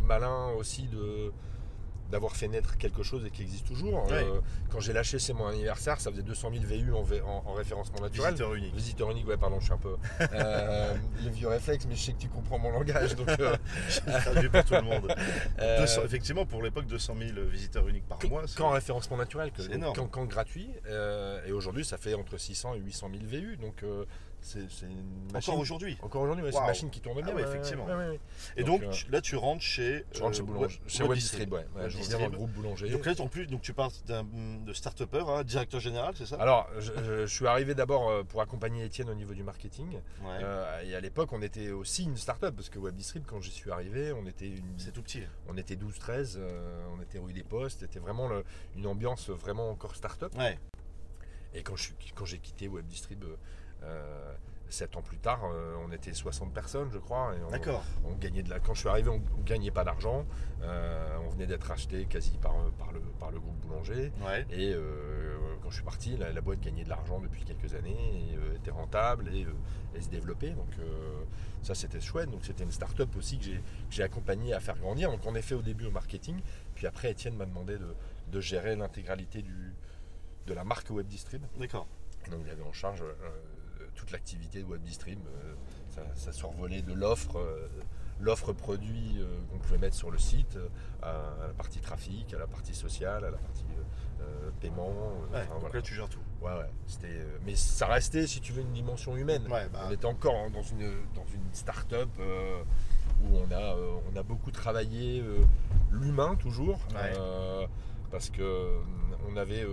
malin 0.03 0.49
aussi 0.57 0.85
de 0.85 1.31
d'avoir 2.11 2.37
fait 2.37 2.49
naître 2.49 2.77
quelque 2.77 3.03
chose 3.03 3.25
et 3.25 3.31
qui 3.31 3.43
existe 3.43 3.67
toujours. 3.67 4.05
Ouais. 4.07 4.13
Euh, 4.25 4.41
quand 4.71 4.81
j'ai 4.81 4.93
lâché 4.93 5.19
C'est 5.19 5.33
mon 5.33 5.47
anniversaire, 5.47 6.01
ça 6.01 6.11
faisait 6.11 6.23
200 6.23 6.51
000 6.53 6.65
VU 6.65 6.93
en, 6.93 7.03
V- 7.03 7.21
en- 7.23 7.43
en 7.47 7.53
référencement 7.55 8.01
naturel. 8.01 8.33
Visiteur 8.33 8.55
unique. 8.55 8.75
Visiteur 8.75 9.11
unique, 9.11 9.29
ouais, 9.29 9.37
pardon, 9.37 9.59
je 9.61 9.65
suis 9.65 9.73
un 9.73 9.79
peu. 9.79 9.97
euh, 10.33 10.95
les 11.23 11.31
vieux 11.31 11.49
réflexes, 11.49 11.87
mais 11.89 11.95
je 11.95 12.01
sais 12.03 12.13
que 12.13 12.19
tu 12.19 12.29
comprends 12.29 12.59
mon 12.59 12.71
langage. 12.71 13.15
Donc, 13.17 13.29
euh, 13.39 13.57
traduit 14.07 14.49
pour 14.49 14.65
tout 14.65 14.75
le 14.75 14.83
monde. 14.83 15.15
euh, 15.61 15.81
200 15.81 16.03
effectivement, 16.05 16.47
pour 16.47 16.63
l'époque, 16.63 16.87
200 16.87 17.15
000 17.19 17.41
visiteurs 17.47 17.87
uniques 17.89 18.07
par 18.09 18.19
mois. 18.29 18.43
c'est- 18.47 18.57
Quand 18.57 18.69
en 18.69 18.71
référencement 18.71 19.17
naturel, 19.17 19.53
que, 19.53 19.63
c'est 19.63 19.73
énorme. 19.73 19.95
quand, 19.97 20.07
quand 20.07 20.25
gratuit, 20.27 20.71
et 21.47 21.53
aujourd'hui 21.53 21.85
ça 21.85 21.97
fait 21.99 22.15
entre 22.15 22.37
600 22.39 22.75
et 22.75 22.79
800 22.79 23.11
000 23.13 23.25
VU, 23.27 23.57
donc 23.57 23.85
c'est 24.43 24.87
une 24.87 25.33
machine. 25.33 25.53
Encore 25.53 25.61
aujourd'hui. 25.61 25.99
Encore 26.03 26.23
aujourd'hui, 26.23 26.45
ouais, 26.45 26.53
c'est 26.53 26.59
une 26.59 26.67
machine 26.67 26.91
qui 26.91 27.01
tourne 27.01 27.19
Ah 27.21 27.27
bien. 27.27 27.35
ouais, 27.35 27.43
effectivement. 27.43 27.87
Et 28.57 28.65
Donc, 28.65 28.83
donc, 28.83 28.91
euh, 28.93 29.13
là, 29.13 29.21
tu 29.21 29.37
rentres 29.37 29.63
chez. 29.63 30.05
Rentre 30.21 30.35
chez 30.37 30.43
euh, 30.43 30.45
Boulanger, 30.45 30.63
Web- 30.81 30.89
chez 30.89 31.03
Web 31.05 31.53
ouais. 31.53 31.67
Ouais, 31.77 31.91
Je 31.91 31.99
reviens 31.99 32.19
dans 32.19 32.25
le 32.27 32.31
groupe 32.37 32.51
Boulanger. 32.51 32.89
Donc 32.91 33.05
là, 33.07 33.13
en 33.19 33.29
plus, 33.29 33.47
donc 33.47 33.63
tu 33.63 33.73
pars 33.73 33.91
d'un- 34.07 34.25
de 34.25 34.73
start-upper 34.73 35.25
à 35.29 35.45
directeur 35.45 35.81
général, 35.81 36.15
c'est 36.17 36.27
ça? 36.27 36.37
Alors, 36.37 36.69
je, 36.79 37.27
suis 37.27 37.47
arrivé 37.47 37.75
d'abord 37.75 38.09
euh, 38.09 38.23
pour 38.25 38.41
accompagner 38.43 38.85
Étienne 38.85 39.09
au 39.11 39.15
niveau 39.15 39.35
du 39.35 39.43
marketing. 39.43 39.99
Euh, 40.25 40.83
et 40.83 40.95
à 40.95 41.01
l'époque, 41.01 41.33
on 41.33 41.43
était 41.43 41.71
aussi 41.71 42.05
une 42.05 42.17
start-up 42.17 42.55
parce 42.57 42.69
que 42.69 42.79
Webdistrib, 42.79 43.25
quand 43.27 43.41
j'y 43.41 43.51
suis 43.51 43.71
arrivé, 43.71 44.13
on 44.13 44.27
était 44.27 44.49
une, 44.49 44.65
C'est 44.79 44.93
tout 44.93 45.03
petit. 45.03 45.23
on 45.49 45.57
était 45.57 45.77
12-13, 45.77 46.37
euh, 46.39 46.87
on 46.97 47.01
était 47.03 47.19
rue 47.19 47.33
des 47.33 47.43
Postes, 47.43 47.81
c'était 47.81 47.99
vraiment 47.99 48.29
le- 48.29 48.45
une 48.77 48.87
ambiance 48.87 49.29
vraiment 49.31 49.71
encore 49.71 49.95
start-up. 49.97 50.33
Ouais. 50.39 50.59
Et 51.55 51.63
quand 51.63 51.77
suis- 51.77 51.95
quand 52.15 52.25
j'ai 52.25 52.39
quitté 52.39 52.69
Webdistrib, 52.69 53.25
euh, 53.25 53.37
euh, 53.83 54.35
7 54.69 54.97
ans 54.97 55.03
plus 55.03 55.19
tard, 55.19 55.41
euh, 55.53 55.75
on 55.85 55.91
était 55.91 56.13
60 56.13 56.53
personnes, 56.55 56.91
je 56.93 56.99
crois. 56.99 57.35
et 57.35 57.43
on- 57.43 57.51
D'accord. 57.51 57.83
On 58.05 58.15
gagnait 58.15 58.45
de 58.45 58.51
la... 58.51 58.61
Quand 58.61 58.73
je 58.75 58.81
suis 58.81 58.89
arrivé, 58.89 59.09
on 59.11 59.19
ne 59.19 59.43
gagnait 59.45 59.73
pas 59.73 59.83
d'argent. 59.83 60.25
Euh, 60.63 61.17
on 61.27 61.29
venait 61.31 61.47
d'être 61.49 61.71
acheté 61.73 62.05
quasi 62.05 62.39
par, 62.39 62.55
par, 62.79 62.93
le, 62.93 63.01
par 63.19 63.33
le 63.33 63.41
groupe 63.41 63.57
Boulanger. 63.67 64.13
Ouais. 64.25 64.47
Et 64.53 64.73
euh, 64.73 65.37
quand 65.63 65.71
je 65.71 65.75
suis 65.77 65.85
parti, 65.85 66.17
la, 66.17 66.31
la 66.33 66.41
boîte 66.41 66.61
gagnait 66.61 66.85
de 66.85 66.89
l'argent 66.89 67.19
depuis 67.19 67.43
quelques 67.45 67.75
années, 67.75 67.97
et, 68.33 68.57
était 68.57 68.71
rentable 68.71 69.29
et, 69.35 69.45
et 69.97 70.01
se 70.01 70.09
développait. 70.09 70.51
Donc 70.51 70.69
ça 71.63 71.75
c'était 71.75 72.01
chouette. 72.01 72.31
Donc 72.31 72.45
c'était 72.45 72.63
une 72.65 72.71
start-up 72.71 73.09
aussi 73.17 73.39
que 73.39 73.45
j'ai- 73.47 73.57
que 73.59 73.63
j'ai 73.91 74.03
accompagné 74.05 74.53
à 74.55 74.61
faire 74.61 74.77
grandir. 74.79 75.11
Donc 75.11 75.21
on 75.27 75.35
est 75.35 75.43
fait 75.43 75.55
au 75.57 75.63
début 75.63 75.87
au 75.87 75.91
marketing. 75.91 76.41
Puis 76.77 76.87
après 76.87 77.11
Étienne 77.11 77.35
m'a 77.35 77.47
demandé 77.47 77.77
de, 77.77 77.95
de 78.31 78.41
gérer 78.41 78.77
l'intégralité 78.77 79.43
du, 79.43 79.75
de 80.47 80.55
la 80.55 80.63
marque 80.63 80.91
WebDistrib. 80.91 81.43
D'accord. 81.59 81.89
Et 82.27 82.31
donc 82.31 82.41
il 82.45 82.51
avait 82.51 82.63
en 82.63 82.73
charge 82.73 83.03
toute 83.95 84.11
l'activité 84.13 84.63
de 84.63 84.67
WebDistrib. 84.67 85.19
Euh, 85.27 85.55
ça, 85.91 86.03
ça 86.15 86.33
survolait 86.33 86.83
de 86.83 86.93
l'offre. 86.93 87.39
euh, 87.39 87.69
L'offre 88.23 88.53
produit 88.53 89.17
euh, 89.19 89.25
qu'on 89.51 89.57
pouvait 89.57 89.79
mettre 89.79 89.97
sur 89.97 90.11
le 90.11 90.19
site, 90.19 90.57
euh, 90.57 90.69
à, 91.01 91.43
à 91.43 91.47
la 91.47 91.55
partie 91.55 91.79
trafic, 91.81 92.35
à 92.35 92.39
la 92.39 92.47
partie 92.47 92.75
sociale, 92.75 93.25
à 93.25 93.31
la 93.31 93.39
partie 93.39 93.65
euh, 94.21 94.51
paiement. 94.61 94.91
Ouais, 95.33 95.39
enfin, 95.41 95.47
donc 95.55 95.61
voilà. 95.61 95.75
là, 95.77 95.81
tu 95.83 95.95
gères 95.95 96.09
tout. 96.11 96.21
Ouais, 96.43 96.53
ouais. 96.53 96.69
C'était, 96.87 97.25
mais 97.47 97.57
ça 97.57 97.87
restait, 97.87 98.27
si 98.27 98.43
tu 98.43 98.53
veux, 98.53 98.61
une 98.61 98.75
dimension 98.75 99.17
humaine. 99.17 99.51
Ouais, 99.51 99.67
bah, 99.73 99.85
On 99.89 99.91
était 99.91 100.05
encore 100.05 100.35
hein, 100.35 100.51
dans 100.51 100.63
une, 100.63 100.91
dans 101.15 101.25
une 101.33 101.55
start-up 101.55 102.11
où 103.23 103.37
on 103.39 103.51
a, 103.55 103.75
on 104.13 104.17
a 104.19 104.23
beaucoup 104.23 104.51
travaillé 104.51 105.25
l'humain 105.91 106.37
toujours. 106.37 106.79
Ouais. 106.95 107.67
parce 108.11 108.29
que 108.29 108.81
on 109.31 109.37
avait, 109.39 109.65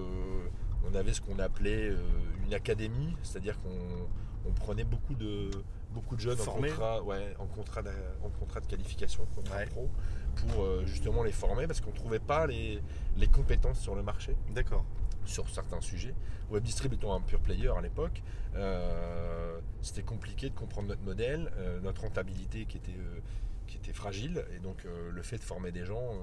on 0.89 0.95
avait 0.95 1.13
ce 1.13 1.21
qu'on 1.21 1.39
appelait 1.39 1.89
euh, 1.89 1.97
une 2.45 2.53
académie, 2.53 3.15
c'est-à-dire 3.23 3.57
qu'on 3.61 4.07
on 4.49 4.51
prenait 4.53 4.83
beaucoup 4.85 5.15
de, 5.15 5.49
beaucoup 5.91 6.15
de 6.15 6.21
jeunes 6.21 6.39
en 6.41 6.45
contrat, 6.53 7.03
ouais, 7.03 7.35
en, 7.39 7.45
contrat 7.47 7.81
de, 7.81 7.89
en 8.23 8.29
contrat 8.29 8.59
de 8.61 8.65
qualification, 8.67 9.25
contrat 9.35 9.57
Ouais. 9.57 9.65
pro, 9.65 9.89
pour 10.35 10.63
euh, 10.63 10.83
justement 10.85 11.23
les 11.23 11.31
former 11.31 11.67
parce 11.67 11.81
qu'on 11.81 11.89
ne 11.91 11.95
trouvait 11.95 12.19
pas 12.19 12.47
les, 12.47 12.81
les 13.17 13.27
compétences 13.27 13.79
sur 13.79 13.95
le 13.95 14.03
marché 14.03 14.35
D'accord. 14.53 14.85
sur 15.25 15.49
certains 15.49 15.81
sujets. 15.81 16.13
WebDistrib 16.49 16.93
étant 16.93 17.13
un 17.13 17.19
pure 17.21 17.41
player 17.41 17.69
à 17.77 17.81
l'époque, 17.81 18.21
euh, 18.55 19.59
c'était 19.81 20.03
compliqué 20.03 20.49
de 20.49 20.55
comprendre 20.55 20.87
notre 20.87 21.03
modèle, 21.03 21.51
euh, 21.57 21.81
notre 21.81 22.03
rentabilité 22.03 22.65
qui 22.65 22.77
était, 22.77 22.95
qui 23.65 23.77
était 23.77 23.91
fragile, 23.93 24.45
et 24.55 24.59
donc 24.59 24.85
le 25.11 25.21
fait 25.23 25.37
de 25.37 25.43
former 25.43 25.73
des 25.73 25.83
gens 25.83 26.13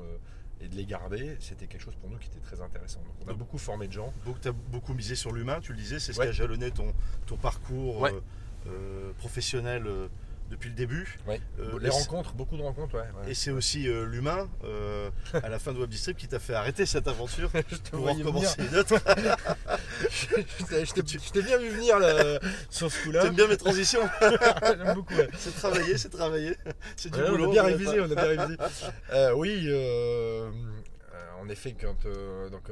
et 0.61 0.69
de 0.69 0.77
les 0.77 0.87
garder, 0.87 1.37
c'était 1.41 1.67
quelque 1.67 1.81
chose 1.83 1.97
pour 1.97 2.09
nous 2.11 2.17
qui 2.19 2.29
était 2.29 2.39
très 2.41 2.61
intéressant. 2.61 3.01
Donc 3.01 3.15
on 3.21 3.25
a 3.25 3.27
Donc- 3.31 3.39
beaucoup 3.39 3.59
formé 3.59 3.87
de 3.89 3.93
gens. 3.93 4.13
Tu 4.43 4.49
as 4.49 4.53
beaucoup 4.53 4.95
misé 4.95 5.15
sur 5.15 5.33
l'humain, 5.33 5.61
tu 5.61 5.73
le 5.73 5.79
disais, 5.79 5.99
c'est 5.99 6.13
ce 6.13 6.19
Ouais. 6.21 6.27
qui 6.27 6.31
a 6.31 6.33
jalonné 6.33 6.71
ton, 6.71 6.93
ton 7.27 7.37
parcours 7.37 8.01
Ouais. 8.01 8.13
euh, 8.13 8.21
euh, 8.69 9.13
professionnel 9.19 9.87
euh, 9.87 10.09
depuis 10.51 10.69
le 10.69 10.75
début. 10.75 11.19
Ouais. 11.27 11.41
Euh, 11.59 11.79
les 11.81 11.89
rencontres, 11.89 12.33
beaucoup 12.35 12.57
de 12.57 12.63
rencontres, 12.63 12.95
ouais. 12.95 13.01
ouais. 13.01 13.31
Et 13.31 13.35
c'est 13.35 13.51
aussi 13.51 13.89
euh, 13.89 14.07
l'humain, 14.07 14.49
euh, 14.65 15.11
à 15.33 15.49
la 15.49 15.59
fin 15.59 15.73
de 15.73 15.79
WebDistrib, 15.79 16.17
qui 16.17 16.29
t'a 16.29 16.39
fait 16.39 16.55
arrêter 16.55 16.87
cette 16.87 17.09
aventure 17.09 17.51
pour 17.91 18.07
recommencer 18.07 18.63
une 18.63 18.77
autre. 18.77 18.95
je 20.11 21.31
t'ai- 21.33 21.43
bien 21.43 21.59
vu 21.59 21.69
venir 21.71 21.99
là, 21.99 22.39
sur 22.71 22.91
ce 22.91 23.03
coup-là. 23.03 23.23
T'aimes 23.23 23.35
bien 23.35 23.49
mes 23.49 23.57
transitions 23.57 24.09
J'aime 24.21 24.95
beaucoup. 24.95 25.15
ouais. 25.15 25.29
C'est 25.39 25.55
travailler, 25.57 25.99
c'est 25.99 26.11
travailler. 26.11 26.57
C'est 26.97 27.13
du 27.13 27.21
boulot. 27.21 27.47
on 27.47 27.49
a 27.49 27.53
bien 27.53 27.63
révisé, 27.65 28.01
on 28.01 28.05
a 28.05 28.15
bien 28.15 28.25
révisé. 28.25 28.57
Oui, 29.35 29.71
en 31.43 31.49
effet, 31.49 31.75
quand 31.79 31.97
donc, 32.51 32.71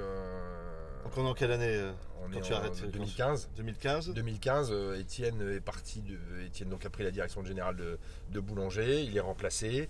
Donc 1.05 1.13
on 1.17 1.27
est 1.27 1.29
en 1.29 1.35
quelle 1.35 1.53
année 1.53 1.67
euh, 1.67 1.93
on 2.25 2.31
quand 2.31 2.39
est 2.39 2.43
tu 2.43 2.53
en 2.53 2.57
arrêtes, 2.57 2.81
quand 2.81 2.91
2015. 2.91 3.51
2015 3.57 4.15
2015, 4.15 4.69
euh, 4.73 4.99
Étienne 4.99 5.41
est 5.57 5.61
parti 5.61 6.01
de 6.03 6.17
Étienne 6.47 6.69
donc 6.69 6.85
a 6.87 6.91
pris 6.91 7.05
la 7.05 7.11
direction 7.11 7.45
générale 7.45 7.77
de, 7.77 7.99
de 8.31 8.41
Boulanger, 8.41 9.03
il 9.03 9.17
est 9.17 9.21
remplacé 9.21 9.89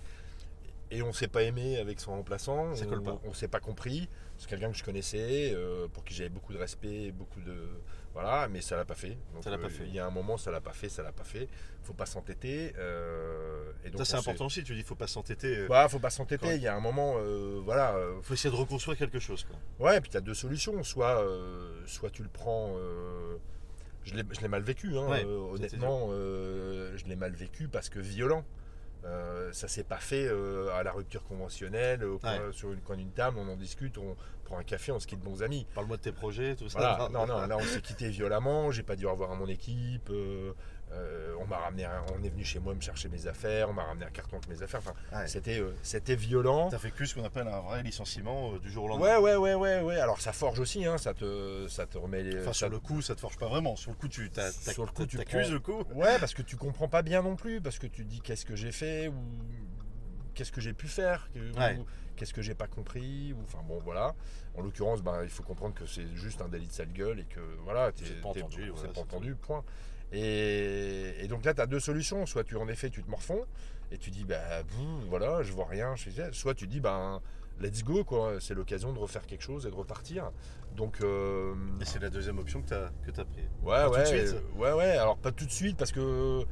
et 0.91 1.01
on 1.01 1.11
s'est 1.11 1.27
pas 1.27 1.43
aimé 1.43 1.77
avec 1.77 1.99
son 1.99 2.11
remplaçant, 2.11 2.75
Ça 2.75 2.85
on, 2.85 2.89
colle 2.89 3.03
pas. 3.03 3.19
on 3.25 3.33
s'est 3.33 3.47
pas 3.47 3.59
compris. 3.59 4.07
C'est 4.37 4.47
quelqu'un 4.47 4.71
que 4.71 4.77
je 4.77 4.83
connaissais, 4.83 5.51
euh, 5.55 5.87
pour 5.87 6.03
qui 6.03 6.13
j'avais 6.13 6.29
beaucoup 6.29 6.53
de 6.53 6.57
respect, 6.57 7.11
beaucoup 7.11 7.39
de 7.41 7.55
voilà, 8.13 8.47
mais 8.47 8.61
ça 8.61 8.75
l'a 8.77 8.85
pas 8.85 8.93
fait. 8.95 9.17
Donc, 9.33 9.43
Ça 9.43 9.49
l'a 9.49 9.57
pas 9.57 9.65
euh, 9.65 9.69
fait. 9.69 9.85
Il 9.87 9.93
y 9.93 9.99
a 9.99 10.05
un 10.05 10.11
moment, 10.11 10.37
ça 10.37 10.51
l'a 10.51 10.61
pas 10.61 10.71
fait, 10.73 10.87
ça 10.89 11.01
l'a 11.03 11.11
pas 11.11 11.23
fait. 11.23 11.47
Faut 11.81 11.93
pas 11.93 12.05
s'entêter. 12.05 12.73
euh, 12.77 13.71
et 13.83 13.89
donc 13.89 13.99
Ça 13.99 14.05
c'est 14.05 14.17
important 14.17 14.45
aussi, 14.45 14.63
tu 14.63 14.75
dis 14.75 14.83
faut 14.83 14.95
pas 14.95 15.07
s'entêter. 15.07 15.57
euh, 15.57 15.67
Bah, 15.67 15.87
faut 15.89 15.99
pas 15.99 16.09
s'entêter. 16.11 16.55
Il 16.55 16.61
y 16.61 16.67
a 16.67 16.75
un 16.75 16.79
moment, 16.79 17.15
euh, 17.17 17.59
voilà. 17.63 17.95
euh, 17.95 18.21
faut 18.21 18.33
essayer 18.35 18.51
de 18.53 18.59
reconstruire 18.59 18.97
quelque 18.97 19.19
chose. 19.19 19.45
Quoi. 19.45 19.57
Ouais, 19.89 19.99
puis 20.01 20.09
tu 20.11 20.17
as 20.17 20.21
deux 20.21 20.33
solutions. 20.35 20.83
Soit, 20.83 21.21
euh, 21.23 21.81
soit 21.87 22.09
tu 22.11 22.23
le 22.23 22.29
prends. 22.29 22.73
euh, 22.77 23.37
je 24.05 24.13
l'ai 24.15 24.47
mal 24.47 24.61
vécu, 24.63 24.97
hein, 24.97 25.07
Ouais, 25.07 25.23
euh, 25.25 25.53
honnêtement. 25.53 26.07
euh, 26.11 26.95
je 26.97 27.05
l'ai 27.05 27.15
mal 27.15 27.31
vécu 27.33 27.67
parce 27.67 27.89
que 27.89 27.99
violent. 27.99 28.43
Euh, 29.05 29.51
ça 29.51 29.67
s'est 29.67 29.83
pas 29.83 29.97
fait 29.97 30.25
euh, 30.27 30.69
à 30.73 30.83
la 30.83 30.91
rupture 30.93 31.23
conventionnelle, 31.25 32.03
au 32.05 32.19
coin- 32.19 32.51
sur 32.53 32.71
une 32.71 32.79
coin 32.81 32.95
d'une 32.95 33.11
table, 33.11 33.37
on 33.37 33.47
en 33.49 33.57
discute, 33.57 33.97
on 33.97 34.15
prend 34.45 34.57
un 34.57 34.63
café, 34.63 34.91
on 34.93 34.99
se 34.99 35.07
quitte 35.07 35.19
bons 35.19 35.43
amis. 35.43 35.67
Parle-moi 35.75 35.97
de 35.97 36.01
tes 36.01 36.11
projets, 36.13 36.55
tout 36.55 36.69
ça. 36.69 36.79
Voilà. 36.79 37.09
Non, 37.11 37.25
non, 37.27 37.45
là 37.47 37.57
on 37.57 37.63
s'est 37.63 37.81
quitté 37.81 38.09
violemment, 38.09 38.71
j'ai 38.71 38.83
pas 38.83 38.95
dit 38.95 39.05
au 39.05 39.11
revoir 39.11 39.31
à 39.31 39.35
mon 39.35 39.47
équipe. 39.47 40.09
euh, 40.09 40.53
euh, 40.93 41.35
on 41.39 41.45
m'a 41.47 41.57
ramené, 41.57 41.85
un- 41.85 42.03
on 42.17 42.23
est 42.23 42.29
venu 42.29 42.43
chez 42.43 42.59
moi 42.59 42.73
me 42.73 42.81
chercher 42.81 43.09
mes 43.09 43.27
affaires, 43.27 43.69
on 43.69 43.73
m'a 43.73 43.83
ramené 43.83 44.05
un 44.05 44.09
carton 44.09 44.37
avec 44.37 44.47
mes 44.49 44.61
affaires. 44.63 44.79
Enfin, 44.79 44.93
Ouais. 45.17 45.27
c'était, 45.27 45.59
euh, 45.59 45.71
c'était 45.81 46.15
violent. 46.15 46.69
T'as 46.69 46.77
vécu 46.77 47.05
ce 47.07 47.15
qu'on 47.15 47.23
appelle 47.25 47.47
un 47.47 47.59
vrai 47.61 47.83
licenciement 47.83 48.53
euh, 48.53 48.59
du 48.59 48.69
jour 48.71 48.85
au 48.85 48.87
lendemain. 48.89 49.17
Ouais, 49.19 49.35
ouais, 49.35 49.35
ouais, 49.35 49.53
ouais, 49.55 49.81
ouais. 49.81 49.99
Alors 49.99 50.21
ça 50.21 50.33
forge 50.33 50.59
aussi, 50.59 50.85
hein, 50.85 50.97
ça 50.97 51.13
te, 51.13 51.67
ça 51.67 51.85
te 51.85 51.97
remet 51.97 52.23
les. 52.23 52.35
Enfin, 52.37 52.47
ça- 52.47 52.53
sur 52.53 52.69
le 52.69 52.79
coup, 52.79 53.01
ça 53.01 53.15
te 53.15 53.19
forge 53.19 53.37
pas 53.37 53.47
vraiment. 53.47 53.75
Sur 53.75 53.91
le 53.91 53.97
coup, 53.97 54.07
tu 54.07 54.29
t'as- 54.29 54.51
t'as- 54.51 54.71
Sur 54.73 54.85
le 54.85 54.91
coup, 54.91 55.05
tu 55.05 55.17
t'accuses 55.17 55.51
le 55.51 55.59
coup. 55.59 55.83
Ouais, 55.95 56.19
parce 56.19 56.33
que 56.33 56.41
tu 56.41 56.55
comprends 56.57 56.87
pas 56.87 57.01
bien 57.01 57.21
non 57.21 57.35
plus, 57.35 57.59
parce 57.61 57.79
que 57.79 57.87
tu 57.87 58.05
dis 58.05 58.21
qu'est-ce 58.21 58.45
que 58.45 58.55
j'ai 58.55 58.71
fait 58.71 59.07
ou 59.07 59.13
qu'est-ce 60.33 60.51
que 60.51 60.61
j'ai 60.61 60.73
pu 60.73 60.87
faire, 60.87 61.29
Ouais. 61.57 61.77
ou 61.77 61.85
qu'est-ce 62.15 62.33
que 62.33 62.41
j'ai 62.41 62.55
pas 62.55 62.67
compris, 62.67 63.33
ou 63.33 63.37
enfin 63.43 63.59
bon 63.67 63.79
voilà. 63.79 64.15
En 64.55 64.61
l'occurrence, 64.61 65.01
bah, 65.01 65.21
il 65.23 65.29
faut 65.29 65.43
comprendre 65.43 65.73
que 65.73 65.85
c'est 65.85 66.07
juste 66.15 66.41
un 66.41 66.47
délit 66.47 66.67
de 66.67 66.71
sale 66.71 66.91
gueule 66.93 67.19
et 67.19 67.25
que 67.25 67.39
voilà, 67.63 67.91
t'es- 67.91 68.05
C'est 68.05 68.21
pas 68.21 68.31
t'es- 68.33 68.41
entendu, 68.43 68.71
c'est 68.75 68.87
pas 68.87 68.91
c'est 68.95 68.99
entendu, 69.01 69.35
point. 69.35 69.63
Et, 70.13 71.15
et 71.23 71.27
donc 71.27 71.43
là, 71.43 71.53
tu 71.53 71.61
as 71.61 71.65
deux 71.65 71.79
solutions. 71.79 72.25
Soit 72.25 72.43
tu 72.43 72.55
en 72.55 72.67
effet, 72.67 72.89
tu 72.89 73.03
te 73.03 73.09
morfonds 73.09 73.45
et 73.91 73.97
tu 73.97 74.09
dis, 74.11 74.23
bah 74.23 74.39
voilà, 75.09 75.43
je 75.43 75.51
vois 75.51 75.67
rien, 75.67 75.95
je 75.95 76.09
fais- 76.09 76.31
soit 76.31 76.53
tu 76.55 76.65
dis, 76.67 76.79
ben 76.79 77.21
let's 77.59 77.83
go, 77.83 78.03
quoi. 78.03 78.35
C'est 78.39 78.53
l'occasion 78.53 78.93
de 78.93 78.99
refaire 78.99 79.25
quelque 79.25 79.43
chose 79.43 79.65
et 79.65 79.69
de 79.69 79.75
repartir. 79.75 80.31
Donc. 80.75 80.97
euh, 81.01 81.53
Et 81.81 81.85
c'est 81.85 81.99
la 82.01 82.09
deuxième 82.09 82.39
option 82.39 82.61
que 82.61 82.67
que 83.11 83.21
as 83.21 83.25
pris. 83.25 83.41
Ouais, 83.63 83.75
Pas 83.75 83.85
tout 83.89 83.91
de 83.93 83.97
ouais, 83.97 84.05
suite 84.27 84.35
ouais, 84.57 84.71
ouais. 84.73 84.97
Alors 84.97 85.17
pas 85.17 85.31
tout 85.31 85.45
de 85.45 85.51
suite 85.51 85.77
parce 85.77 85.91
que 85.91 85.99
euh, 85.99 86.43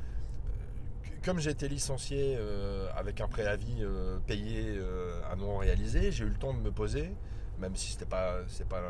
comme 1.24 1.40
j'ai 1.40 1.52
été 1.52 1.68
licencié 1.68 2.36
euh, 2.40 2.88
avec 2.96 3.22
un 3.22 3.28
préavis 3.28 3.78
euh, 3.84 4.18
payé 4.28 4.76
euh, 4.78 5.20
à 5.32 5.36
non 5.36 5.58
réalisé, 5.58 6.12
j'ai 6.12 6.24
eu 6.26 6.30
le 6.30 6.36
temps 6.36 6.54
de 6.54 6.60
me 6.60 6.72
poser, 6.72 7.12
même 7.60 7.76
si 7.76 7.92
c'était 7.92 8.06
pas 8.06 8.38
c'est 8.48 8.68
pas 8.68 8.82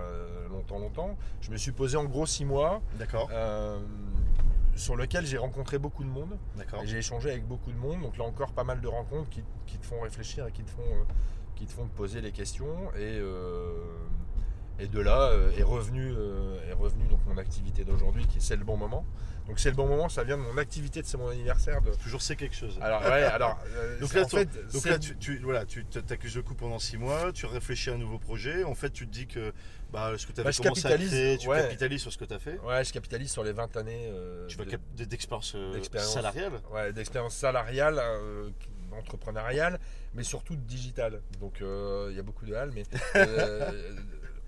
longtemps 0.49 0.79
longtemps. 0.79 1.17
Je 1.41 1.51
me 1.51 1.57
suis 1.57 1.71
posé 1.73 1.95
en 1.97 2.05
gros 2.05 2.25
six 2.25 2.45
mois, 2.45 2.81
D'accord. 2.99 3.29
Sur 4.75 4.95
lequel 4.95 5.25
j'ai 5.25 5.37
rencontré 5.37 5.77
beaucoup 5.77 6.03
de 6.03 6.09
monde. 6.09 6.37
D'accord. 6.55 6.81
J'ai 6.85 6.97
échangé 6.97 7.31
avec 7.31 7.47
beaucoup 7.47 7.71
de 7.71 7.77
monde, 7.77 8.01
donc 8.01 8.17
là 8.17 8.23
encore 8.23 8.51
pas 8.53 8.63
mal 8.63 8.81
de 8.81 8.87
rencontres 8.87 9.29
qui, 9.29 9.43
qui 9.67 9.77
te 9.77 9.85
font 9.85 10.01
réfléchir 10.01 10.47
et 10.47 10.51
qui 10.51 10.63
te 10.63 10.71
font, 10.71 10.81
euh, 10.81 11.03
qui 11.55 11.65
te 11.65 11.71
font 11.71 11.85
te 11.85 11.95
poser 11.95 12.21
les 12.21 12.31
questions. 12.31 12.91
Et, 12.95 13.19
euh, 13.19 13.73
et 14.79 14.87
de 14.87 14.99
là 14.99 15.29
euh, 15.29 15.51
est 15.57 15.63
revenu, 15.63 16.13
euh, 16.17 16.57
est 16.69 16.73
revenu 16.73 17.05
donc 17.07 17.19
mon 17.27 17.37
activité 17.37 17.83
d'aujourd'hui 17.83 18.25
qui 18.27 18.37
est 18.37 18.41
c'est 18.41 18.55
le 18.55 18.63
bon 18.63 18.77
moment. 18.77 19.05
Donc 19.47 19.59
c'est 19.59 19.69
le 19.69 19.75
bon 19.75 19.87
moment, 19.87 20.07
ça 20.07 20.23
vient 20.23 20.37
de 20.37 20.43
mon 20.43 20.57
activité 20.57 21.01
de 21.01 21.07
c'est 21.07 21.17
mon 21.17 21.27
anniversaire. 21.29 21.81
De... 21.81 21.91
Toujours 21.95 22.21
c'est 22.21 22.35
quelque 22.35 22.55
chose. 22.55 22.77
Alors 22.81 23.01
ouais, 23.01 23.23
alors 23.23 23.59
euh, 23.75 23.99
Donc 23.99 24.13
là, 24.13 24.21
en 24.21 24.25
ton- 24.25 24.37
fait, 24.37 24.45
Donc 24.71 24.81
c'est- 24.83 24.89
là, 24.89 24.99
tu, 24.99 25.17
tu- 25.17 25.37
voilà, 25.39 25.65
tu 25.65 25.83
t'accuses 25.85 26.35
le 26.35 26.43
coup 26.43 26.53
pendant 26.55 26.79
six 26.79 26.97
mois, 26.97 27.31
tu 27.33 27.45
réfléchis 27.47 27.89
à 27.89 27.93
un 27.93 27.97
nouveau 27.97 28.17
projet. 28.19 28.63
En 28.63 28.75
fait, 28.75 28.91
tu 28.91 29.07
te 29.07 29.11
dis 29.11 29.27
que 29.27 29.51
bah, 29.91 30.13
ce 30.17 30.25
que 30.25 30.31
tu 30.31 30.39
avais 30.39 30.47
Bah, 30.47 30.51
je 30.51 30.61
commencé 30.61 30.85
à 30.85 30.91
capitalise, 30.91 31.09
créer, 31.11 31.37
tu 31.37 31.47
ouais. 31.49 31.61
capitalises 31.63 32.01
sur 32.01 32.13
ce 32.13 32.17
que 32.17 32.25
tu 32.25 32.33
as 32.33 32.39
fait. 32.39 32.59
ouais, 32.59 32.83
je 32.83 32.93
capitalise 32.93 33.31
sur 33.31 33.43
les 33.43 33.51
20 33.51 33.75
années 33.77 34.09
Tu 34.47 34.57
vas 34.57 34.65
de- 34.65 35.03
d'expérience 35.05 35.55
salariale. 36.13 36.53
ouais, 36.71 36.93
d'expérience 36.93 37.35
salariale, 37.35 37.99
entrepreneuriale, 38.97 39.79
mais 40.13 40.23
surtout 40.23 40.55
digitale. 40.55 41.21
Donc 41.39 41.61
euh, 41.61 42.07
il 42.11 42.15
y 42.15 42.19
a 42.19 42.23
beaucoup 42.23 42.45
de 42.45 42.53
hal, 42.53 42.71
mais 42.73 42.83
euh, 43.15 43.71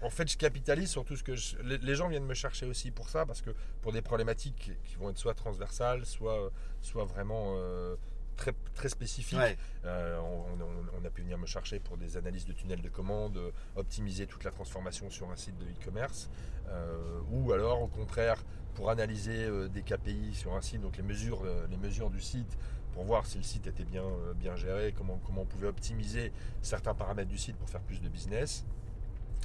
en 0.03 0.09
fait 0.09 0.29
je 0.29 0.37
capitalise 0.37 0.89
sur 0.89 1.05
tout 1.05 1.15
ce 1.15 1.23
que 1.23 1.35
je- 1.35 1.57
les, 1.61 1.95
gens 1.95 2.07
viennent 2.09 2.25
me 2.25 2.33
chercher 2.33 2.65
aussi 2.65 2.91
pour 2.91 3.09
ça, 3.09 3.25
parce 3.25 3.41
que 3.41 3.51
pour 3.81 3.91
des 3.91 4.01
problématiques 4.01 4.71
qui 4.83 4.95
vont 4.95 5.09
être 5.09 5.17
soit 5.17 5.33
transversales, 5.33 6.05
soit, 6.05 6.51
soit 6.81 7.05
vraiment 7.05 7.53
euh, 7.57 7.95
très, 8.35 8.53
très 8.73 8.89
spécifiques. 8.89 9.37
Ouais. 9.39 9.57
Euh, 9.85 10.19
on, 10.19 10.61
on- 10.61 11.01
on 11.01 11.05
a 11.05 11.09
pu 11.09 11.21
venir 11.21 11.37
me 11.37 11.45
chercher 11.45 11.79
pour 11.79 11.97
des 11.97 12.17
analyses 12.17 12.45
de 12.45 12.53
tunnels 12.53 12.81
de 12.81 12.89
commande, 12.89 13.37
euh, 13.37 13.51
optimiser 13.75 14.27
toute 14.27 14.43
la 14.43 14.51
transformation 14.51 15.09
sur 15.09 15.29
un 15.31 15.35
site 15.35 15.57
de 15.57 15.65
e-commerce, 15.65 16.29
euh, 16.69 17.19
ou 17.31 17.51
alors 17.53 17.81
au 17.81 17.87
contraire 17.87 18.37
pour 18.75 18.89
analyser 18.89 19.43
euh, 19.45 19.67
des 19.67 19.83
KPI 19.83 20.33
sur 20.33 20.53
un 20.55 20.61
site, 20.61 20.81
donc 20.81 20.97
les 20.97 21.03
mesures, 21.03 21.43
euh, 21.45 21.67
les 21.69 21.77
mesures 21.77 22.09
du 22.09 22.19
site, 22.21 22.57
pour 22.93 23.03
voir 23.03 23.25
si 23.25 23.37
le 23.37 23.43
site 23.43 23.67
était 23.67 23.85
bien, 23.85 24.03
euh, 24.03 24.33
bien 24.33 24.55
géré, 24.55 24.93
comment, 24.97 25.19
comment 25.25 25.41
on 25.41 25.45
pouvait 25.45 25.67
optimiser 25.67 26.31
certains 26.61 26.93
paramètres 26.93 27.29
du 27.29 27.37
site 27.37 27.55
pour 27.57 27.69
faire 27.69 27.81
plus 27.81 28.01
de 28.01 28.09
business. 28.09 28.65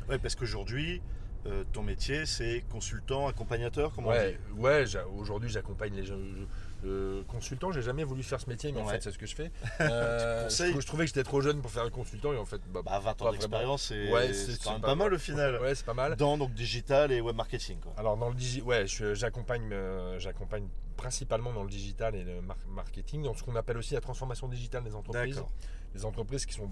Ouais, 0.09 0.19
parce 0.19 0.35
qu'aujourd'hui, 0.35 1.01
euh, 1.47 1.65
ton 1.73 1.83
métier, 1.83 2.27
c'est 2.27 2.65
consultant, 2.71 3.27
accompagnateur, 3.29 3.93
comment 3.95 4.09
on 4.09 4.13
dit 4.13 4.61
ouais 4.61 4.85
aujourd'hui 5.17 5.49
j'accompagne 5.49 5.95
les 5.95 6.05
gens. 6.05 6.17
je- 6.19 6.45
euh, 6.87 7.23
consultant, 7.27 7.73
j'ai 7.73 7.83
jamais 7.83 8.05
voulu 8.05 8.23
faire 8.23 8.41
ce 8.41 8.49
métier, 8.49 8.71
mais 8.71 8.81
en 8.81 8.87
fait 8.87 9.03
c'est 9.03 9.11
ce 9.11 9.19
que 9.19 9.27
je 9.27 9.35
fais. 9.35 9.51
Euh, 9.81 10.49
je, 10.49 10.81
je 10.81 10.87
trouvais 10.87 11.05
que 11.05 11.09
j'étais 11.09 11.25
trop 11.25 11.41
jeune 11.41 11.61
pour 11.61 11.71
faire 11.73 11.83
le 11.85 11.91
consultant 11.91 12.33
et 12.33 12.37
en 12.39 12.45
fait, 12.45 12.61
bah, 12.73 12.83
Bah, 12.85 12.99
20 13.01 13.15
pas 13.15 13.25
ans 13.27 13.33
d'expérience, 13.33 13.83
c'est 13.89 14.11
Ouais, 14.13 14.31
quand 14.63 14.73
même 14.73 14.81
pas 14.81 14.89
pas 14.89 14.95
mal 14.95 15.15
au 15.15 15.19
final. 15.19 15.61
ouais, 15.61 15.75
c'est 15.75 15.85
pas 15.87 15.95
mal. 15.95 16.15
Dans 16.17 16.39
donc 16.39 16.53
digital 16.55 17.11
et 17.13 17.21
web 17.21 17.35
marketing. 17.37 17.79
Quoi. 17.81 17.93
Alors 17.97 18.17
dans 18.17 18.29
le 18.29 18.35
digi, 18.35 18.61
ouais, 18.63 18.85
j'accompagne, 18.87 19.69
euh, 19.73 20.19
j'accompagne 20.19 20.69
principalement 20.97 21.53
dans 21.53 21.63
le 21.65 21.71
digital 21.71 22.15
et 22.15 22.23
le 22.25 22.41
mar- 22.43 22.57
marketing, 22.69 23.23
dans 23.25 23.35
ce 23.35 23.43
qu'on 23.43 23.57
appelle 23.57 23.77
aussi 23.79 23.95
la 23.95 24.01
transformation 24.01 24.49
digitale 24.49 24.85
des 24.85 24.95
entreprises. 24.95 25.43
Les 25.95 26.05
entreprises 26.05 26.45
qui 26.47 26.55
sont 26.55 26.71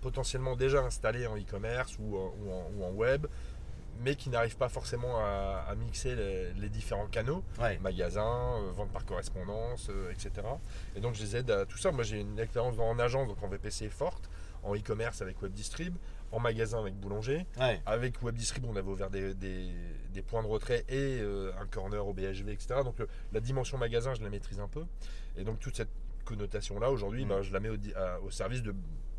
potentiellement 0.00 0.56
déjà 0.56 0.80
installées 0.82 1.26
en 1.26 1.36
e-commerce 1.36 1.96
ou, 1.98 2.16
en- 2.16 2.34
ou 2.40 2.52
en, 2.52 2.70
ou 2.76 2.84
en 2.84 2.90
web, 2.92 3.26
mais 4.00 4.14
qui 4.14 4.30
n'arrivent 4.30 4.56
pas 4.56 4.68
forcément 4.68 5.18
à, 5.18 5.64
à 5.68 5.74
mixer 5.74 6.14
les, 6.14 6.52
les 6.54 6.68
différents 6.68 7.06
canaux, 7.08 7.42
Ouais. 7.60 7.78
magasins, 7.78 8.54
euh, 8.62 8.70
vente 8.72 8.90
par 8.92 9.04
correspondance, 9.04 9.88
euh, 9.90 10.12
etc. 10.12 10.30
Et 10.94 11.00
donc 11.00 11.14
je 11.14 11.22
les 11.22 11.36
aide 11.36 11.50
à 11.50 11.66
tout 11.66 11.78
ça. 11.78 11.90
Moi 11.90 12.04
j'ai 12.04 12.20
une 12.20 12.38
expérience 12.38 12.78
en 12.78 12.98
agence, 13.00 13.26
donc 13.28 13.42
en 13.42 13.48
VPC 13.48 13.88
forte, 13.88 14.30
en 14.62 14.74
e-commerce 14.76 15.20
avec 15.20 15.40
WebDistrib, 15.42 15.96
en 16.30 16.38
magasin 16.38 16.78
avec 16.78 16.94
Boulanger. 16.94 17.44
Ouais. 17.58 17.80
Avec 17.86 18.22
WebDistrib, 18.22 18.66
on 18.66 18.76
avait 18.76 18.88
ouvert 18.90 19.10
des, 19.10 19.34
des- 19.34 19.72
des 20.12 20.22
points 20.22 20.42
de 20.44 20.48
retrait 20.48 20.84
et 20.88 21.18
euh, 21.20 21.50
un 21.60 21.66
corner 21.66 22.06
au 22.06 22.12
BHV, 22.12 22.50
etc. 22.52 22.80
Donc 22.84 22.98
le- 23.00 23.08
la 23.32 23.40
dimension 23.40 23.78
magasin, 23.78 24.14
je 24.14 24.22
la 24.22 24.30
maîtrise 24.30 24.60
un 24.60 24.68
peu. 24.68 24.84
Et 25.36 25.42
donc 25.42 25.58
toute 25.58 25.76
cette 25.76 25.90
connotation-là, 26.24 26.90
aujourd'hui, 26.92 27.24
Mm. 27.24 27.28
ben, 27.28 27.42
je 27.42 27.52
la 27.52 27.58
mets 27.60 27.68
au, 27.70 27.76
di- 27.76 27.94
à- 27.94 28.20
au 28.20 28.30
service 28.30 28.62
de 28.62 28.74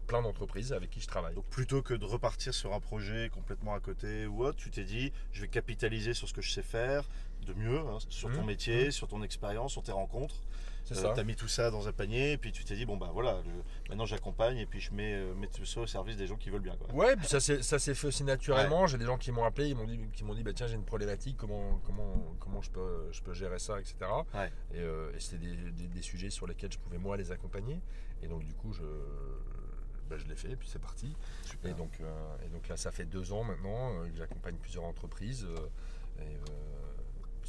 plein 0.09 0.21
d'entreprises 0.23 0.73
avec 0.73 0.89
qui 0.89 0.99
je 1.01 1.07
travaille. 1.07 1.35
Donc 1.35 1.45
plutôt 1.45 1.81
que 1.83 1.93
de 1.93 2.03
repartir 2.03 2.51
sur 2.53 2.73
un 2.73 2.79
projet 2.79 3.29
complètement 3.31 3.75
à 3.75 3.79
côté 3.79 4.25
ou 4.25 4.43
autre, 4.43 4.57
tu 4.57 4.71
t'es 4.71 4.83
dit 4.83 5.13
je 5.31 5.41
vais 5.41 5.47
capitaliser 5.47 6.13
sur 6.15 6.27
ce 6.27 6.33
que 6.33 6.41
je 6.41 6.51
sais 6.51 6.63
faire 6.63 7.07
de 7.45 7.53
mieux, 7.53 7.79
hein, 7.79 7.99
sur 8.09 8.29
ton 8.31 8.41
Mhm. 8.41 8.47
métier, 8.47 8.85
Mhm. 8.85 8.91
sur 8.91 9.07
ton 9.07 9.21
expérience, 9.23 9.71
sur 9.71 9.83
tes 9.83 9.91
rencontres. 9.93 10.35
C'est 10.85 10.97
Euh, 10.97 11.01
ça. 11.03 11.13
T'as 11.15 11.23
mis 11.23 11.35
tout 11.35 11.47
ça 11.47 11.69
dans 11.69 11.87
un 11.87 11.91
panier 11.91 12.31
et 12.31 12.37
puis 12.37 12.51
tu 12.51 12.63
t'es 12.65 12.75
dit 12.75 12.85
bon 12.85 12.97
bah 12.97 13.11
voilà, 13.13 13.43
maintenant 13.89 14.05
j'accompagne 14.07 14.57
et 14.57 14.65
puis 14.65 14.79
je 14.79 14.91
mets, 14.91 15.13
euh, 15.13 15.35
mets 15.35 15.45
tout 15.47 15.63
ça 15.65 15.81
au 15.81 15.85
service 15.85 16.17
des 16.17 16.25
gens 16.25 16.37
qui 16.37 16.49
veulent 16.49 16.61
bien. 16.69 16.75
Quoi. 16.75 16.91
Ouais, 16.95 17.15
puis 17.15 17.27
ça 17.27 17.39
s'est 17.39 17.61
ça 17.61 17.77
s'est 17.77 17.93
fait 17.93 18.07
aussi 18.07 18.23
naturellement. 18.23 18.87
J'ai 18.87 18.97
des 18.97 19.05
gens 19.05 19.17
qui 19.19 19.31
m'ont 19.31 19.43
appelé, 19.43 19.67
ils 19.69 19.75
m'ont 19.75 19.85
dit, 19.85 19.99
qui 20.13 20.23
m'ont 20.23 20.33
dit 20.33 20.41
bah 20.41 20.53
tiens 20.55 20.65
j'ai 20.65 20.75
une 20.75 20.85
problématique, 20.85 21.37
comment 21.37 21.79
comment 21.85 22.35
comment 22.39 22.61
je 22.63 22.71
peux 22.71 23.09
je 23.11 23.21
peux 23.21 23.33
gérer 23.33 23.59
ça, 23.59 23.79
etc. 23.79 23.97
Ouais. 24.33 24.51
Et, 24.73 24.79
euh, 24.79 25.11
et 25.15 25.19
c'était 25.19 25.45
des, 25.45 25.55
des- 25.71 25.87
des 25.87 26.01
sujets 26.01 26.31
sur 26.31 26.47
lesquels 26.47 26.71
je 26.71 26.79
pouvais 26.79 26.97
moi 26.97 27.15
les 27.17 27.31
accompagner. 27.31 27.79
Et 28.23 28.27
donc 28.27 28.43
du 28.43 28.53
coup 28.55 28.73
je 28.73 28.81
bah, 30.09 30.17
je 30.17 30.25
l'ai 30.27 30.35
fait 30.35 30.51
et 30.51 30.55
puis 30.55 30.67
c'est 30.67 30.81
parti. 30.81 31.15
Super. 31.45 31.71
Et 31.71 31.73
donc 31.73 31.99
euh, 32.01 32.35
et 32.45 32.49
donc 32.49 32.67
là 32.67 32.77
ça 32.77 32.91
fait 32.91 33.05
deux 33.05 33.31
ans 33.31 33.43
maintenant 33.43 33.93
euh, 33.93 34.09
que 34.09 34.17
j'accompagne 34.17 34.55
plusieurs 34.55 34.85
entreprises 34.85 35.47
et 36.19 36.21
euh, 36.21 36.88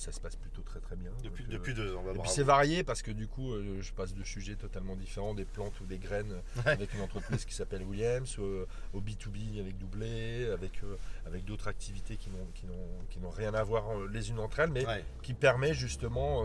ça 0.00 0.12
se 0.12 0.20
passe 0.20 0.36
plutôt 0.36 0.62
très 0.62 0.80
très 0.80 0.96
bien. 0.96 1.10
depuis, 1.22 1.44
Donc, 1.44 1.52
euh, 1.52 1.58
depuis 1.58 1.74
deux 1.74 1.94
ans. 1.94 2.02
bah, 2.02 2.12
et 2.14 2.18
puis 2.18 2.30
c'est 2.30 2.42
varié 2.42 2.82
parce 2.82 3.02
que 3.02 3.10
du 3.10 3.26
coup, 3.28 3.52
euh, 3.52 3.80
je 3.80 3.92
passe 3.92 4.14
de 4.14 4.24
sujets 4.24 4.54
totalement 4.56 4.96
différents, 4.96 5.34
des 5.34 5.44
plantes 5.44 5.78
ou 5.80 5.84
des 5.86 5.98
graines 5.98 6.40
Ouais. 6.56 6.72
avec 6.72 6.94
une 6.94 7.00
entreprise 7.02 7.44
qui 7.44 7.54
s'appelle 7.54 7.82
Williams, 7.82 8.38
au 8.38 9.00
B2B 9.00 9.60
avec 9.60 9.76
Doublé, 9.78 10.48
avec, 10.52 10.82
euh, 10.84 10.96
avec 11.26 11.44
d'autres 11.44 11.68
activités 11.68 12.16
qui 12.16 12.30
n'ont, 12.30 12.46
qui, 12.54 12.66
n'ont, 12.66 12.88
qui 13.10 13.18
n'ont 13.20 13.30
rien 13.30 13.52
à 13.54 13.62
voir 13.62 13.84
les 14.10 14.30
unes 14.30 14.38
entre 14.38 14.60
elles, 14.60 14.70
mais 14.70 14.86
Ouais. 14.86 15.04
qui 15.22 15.34
permet 15.34 15.74
justement 15.74 16.44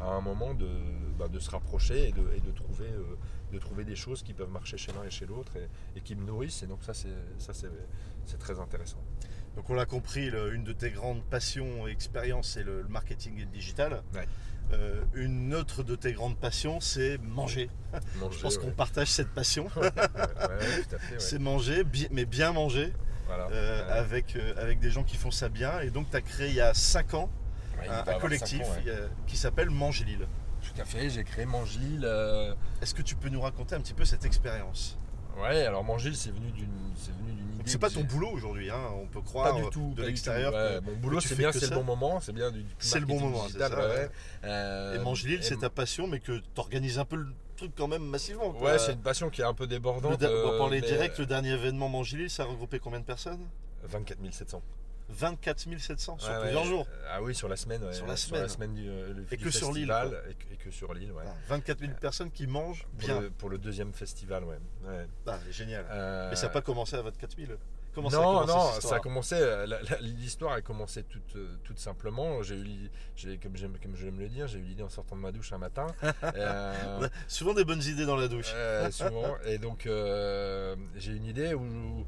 à 0.00 0.06
un 0.14 0.20
moment 0.20 0.54
de, 0.54 0.68
bah, 1.18 1.28
de 1.28 1.38
se 1.38 1.50
rapprocher 1.50 2.08
et 2.08 2.12
de, 2.12 2.22
et 2.36 2.40
de 2.40 2.50
trouver, 2.50 2.90
de 3.52 3.58
trouver 3.58 3.84
des 3.84 3.94
choses 3.96 4.22
qui 4.22 4.32
peuvent 4.34 4.50
marcher 4.50 4.76
chez 4.76 4.92
l'un 4.92 5.04
et 5.04 5.10
chez 5.10 5.26
l'autre 5.26 5.52
et, 5.56 5.68
et 5.96 6.00
qui 6.00 6.16
me 6.16 6.24
nourrissent. 6.24 6.62
Et 6.62 6.66
donc 6.66 6.82
ça, 6.82 6.92
c'est, 6.94 7.14
ça 7.38 7.54
c'est, 7.54 7.70
c'est 8.24 8.38
très 8.38 8.58
intéressant. 8.58 9.02
Donc 9.56 9.68
on 9.70 9.74
l'a 9.74 9.84
compris, 9.86 10.30
le- 10.30 10.54
une 10.54 10.64
de 10.64 10.72
tes 10.72 10.90
grandes 10.90 11.22
passions 11.24 11.86
et 11.86 11.90
expériences, 11.90 12.48
c'est 12.54 12.62
le, 12.62 12.82
le 12.82 12.88
marketing 12.88 13.36
et 13.36 13.40
le 13.40 13.46
digital. 13.46 14.02
Ouais. 14.14 14.26
Euh, 14.72 15.02
une 15.14 15.54
autre 15.54 15.82
de 15.82 15.94
tes 15.96 16.12
grandes 16.12 16.38
passions, 16.38 16.80
c'est 16.80 17.18
manger. 17.18 17.68
Manger, 18.18 18.36
Je 18.38 18.42
pense 18.42 18.56
ouais. 18.56 18.62
qu'on 18.62 18.70
partage 18.70 19.08
cette 19.08 19.28
passion. 19.28 19.68
Ouais. 19.76 21.18
C'est 21.18 21.38
manger, 21.38 21.84
bi- 21.84 22.08
mais 22.10 22.24
bien 22.24 22.52
manger, 22.52 22.92
Voilà. 23.26 23.48
euh, 23.50 24.00
avec, 24.00 24.36
euh, 24.36 24.54
avec 24.56 24.78
des 24.80 24.90
gens 24.90 25.02
qui 25.04 25.16
font 25.16 25.30
ça 25.30 25.48
bien. 25.50 25.80
Et 25.80 25.90
donc 25.90 26.10
tu 26.10 26.16
as 26.16 26.20
créé 26.22 26.48
il 26.48 26.54
y 26.54 26.60
a 26.60 26.72
5 26.74 27.14
ans 27.14 27.30
un, 27.88 28.18
collectif 28.18 28.62
ans, 28.62 28.76
qui 29.26 29.36
s'appelle 29.36 29.68
Manger 29.70 30.04
Lille. 30.04 30.26
Tout 30.62 30.80
à 30.80 30.84
fait, 30.84 31.10
j'ai 31.10 31.24
créé 31.24 31.44
Mangile. 31.44 32.02
euh, 32.04 32.54
Est-ce 32.80 32.94
que 32.94 33.02
tu 33.02 33.16
peux 33.16 33.28
nous 33.28 33.40
raconter 33.40 33.74
un 33.74 33.80
petit 33.80 33.94
peu 33.94 34.04
cette 34.04 34.24
expérience? 34.24 34.96
Ouais, 35.40 35.62
alors 35.66 35.84
Mangile, 35.84 36.16
c'est 36.16 36.30
venu 36.30 36.50
d'une, 36.52 36.68
c'est 36.96 37.10
idée. 37.10 37.78
Pas 37.78 37.90
ton 37.90 38.02
boulot 38.02 38.28
aujourd'hui, 38.32 38.70
hein, 38.70 38.80
on 39.00 39.06
peut 39.06 39.20
Pas 39.20 39.26
croire 39.26 39.54
du 39.54 39.62
euh, 39.62 39.70
tout. 39.70 39.90
de 39.90 39.96
pas 39.96 40.02
du 40.02 40.08
l'extérieur. 40.08 40.50
tout. 40.52 40.58
Ouais, 40.58 40.80
que- 40.80 40.90
mon 40.90 40.96
boulot, 40.96 41.20
c'est 41.20 41.36
bien, 41.36 41.52
c'est 41.52 41.70
le 41.70 41.76
bon 41.76 41.84
moment, 41.84 42.20
c'est 42.20 42.32
bien 42.32 42.50
du, 42.50 42.64
C'est 42.78 43.00
le 43.00 43.06
bon 43.06 43.20
moment, 43.20 43.44
c'est 43.48 43.58
ça, 43.58 43.68
ouais. 43.70 44.10
Euh, 44.44 44.96
Et 44.96 44.98
Mangilil, 44.98 45.38
et- 45.38 45.42
c'est 45.42 45.56
ta 45.58 45.70
passion, 45.70 46.06
mais 46.06 46.18
que 46.20 46.38
tu 46.38 46.44
organises 46.56 46.98
un 46.98 47.04
peu 47.04 47.16
le 47.16 47.28
truc 47.56 47.72
quand 47.76 47.88
même 47.88 48.02
massivement. 48.04 48.50
quoi. 48.52 48.72
Ouais, 48.72 48.78
c'est 48.78 48.92
une 48.92 49.00
passion 49.00 49.30
qui 49.30 49.40
est 49.42 49.44
un 49.44 49.54
peu 49.54 49.66
débordante. 49.66 50.18
da- 50.20 50.28
on 50.28 50.48
va 50.48 50.54
euh, 50.54 50.58
parler 50.58 50.80
direct, 50.80 51.18
le 51.18 51.26
dernier 51.26 51.50
événement 51.52 51.88
Mangilil, 51.88 52.28
ça 52.30 52.42
a 52.42 52.46
regroupé 52.46 52.78
combien 52.78 53.00
de 53.00 53.04
personnes? 53.04 53.46
euh, 53.84 53.86
24 53.88 54.18
700. 54.32 54.60
24 55.12 55.78
700 55.78 56.18
sur 56.18 56.40
plusieurs 56.40 56.64
jours. 56.64 56.86
Ah 57.10 57.22
oui, 57.22 57.34
sur 57.34 57.48
la 57.48 57.56
semaine. 57.56 57.80
Sur 57.92 58.06
la 58.06 58.16
Sur 58.16 58.34
la 58.36 58.48
semaine. 58.48 58.48
semaine 58.48 58.74
du, 58.74 58.88
euh, 58.88 59.12
le- 59.14 59.26
Et 59.30 59.36
du 59.36 59.44
que 59.44 59.50
sur 59.50 59.72
l'île, 59.72 59.88
festival, 59.92 60.22
Et, 60.30 60.34
que- 60.34 60.54
et 60.54 60.56
que 60.56 60.70
sur 60.70 60.94
l'île, 60.94 61.12
ouais. 61.12 61.24
Ah, 61.26 61.34
24 61.48 61.78
000 61.80 61.92
personnes 62.00 62.30
qui 62.30 62.46
mangent 62.46 62.84
Pour 62.98 63.06
bien. 63.08 63.20
le, 63.20 63.30
pour 63.30 63.50
le 63.50 63.58
deuxième 63.58 63.92
festival, 63.92 64.44
ouais. 64.44 64.58
ouais. 64.84 65.06
Ah, 65.26 65.38
génial. 65.50 65.84
Euh, 65.90 66.30
Mais 66.30 66.36
ça 66.36 66.46
n'a 66.46 66.52
pas 66.52 66.62
commencé 66.62 66.96
à 66.96 67.02
24 67.02 67.36
000. 67.36 67.52
Comment 67.94 68.08
ça 68.08 68.16
a 68.16 68.22
non, 68.22 68.40
commencé 68.40 68.52
non, 68.54 68.80
ça 68.80 68.96
a 68.96 69.00
commencé. 69.00 69.34
euh, 69.38 69.66
L'histoire 70.00 70.52
a 70.54 70.62
commencé 70.62 71.02
toute, 71.02 71.36
toute 71.62 71.78
simplement. 71.78 72.42
J'ai 72.42 72.54
eu, 72.56 72.90
comme 73.38 73.52
comme 73.82 73.96
j'aime 73.96 74.18
le 74.18 74.28
dire, 74.30 74.46
j'ai 74.46 74.60
eu 74.60 74.62
l'idée 74.62 74.82
en 74.82 74.88
sortant 74.88 75.14
de 75.14 75.20
ma 75.20 75.30
douche 75.30 75.52
un 75.52 75.58
matin. 75.58 75.86
Euh, 76.24 77.06
souvent 77.28 77.52
des 77.52 77.64
bonnes 77.66 77.82
idées 77.82 78.06
dans 78.06 78.16
la 78.16 78.28
douche. 78.28 78.50
euh, 78.54 78.90
souvent. 78.90 79.34
Et 79.44 79.58
donc, 79.58 79.84
euh, 79.86 80.74
j'ai 80.96 81.12
une 81.12 81.26
idée 81.26 81.52
où, 81.52 81.60
où 81.64 82.06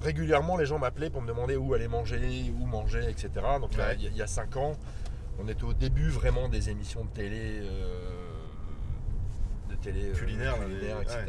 régulièrement 0.00 0.56
les 0.56 0.66
gens 0.66 0.78
m'appelaient 0.78 1.10
pour 1.10 1.22
me 1.22 1.28
demander 1.28 1.56
où 1.56 1.74
aller 1.74 1.88
manger, 1.88 2.52
où 2.60 2.66
manger, 2.66 3.04
etc. 3.08 3.30
Donc, 3.60 3.76
là, 3.76 3.94
il 3.94 4.02
y 4.02 4.06
a- 4.06 4.10
il 4.10 4.16
y, 4.16 4.22
a 4.22 4.26
5 4.26 4.56
ans, 4.56 4.72
on 5.38 5.48
était 5.48 5.64
au 5.64 5.72
début 5.72 6.08
vraiment 6.08 6.48
des 6.48 6.70
émissions 6.70 7.04
de 7.04 7.10
télé, 7.10 7.60
euh, 7.62 8.10
de 9.70 9.74
télé 9.76 10.10
Culinaire, 10.12 10.56
culinaire, 10.58 11.00
etc. 11.02 11.24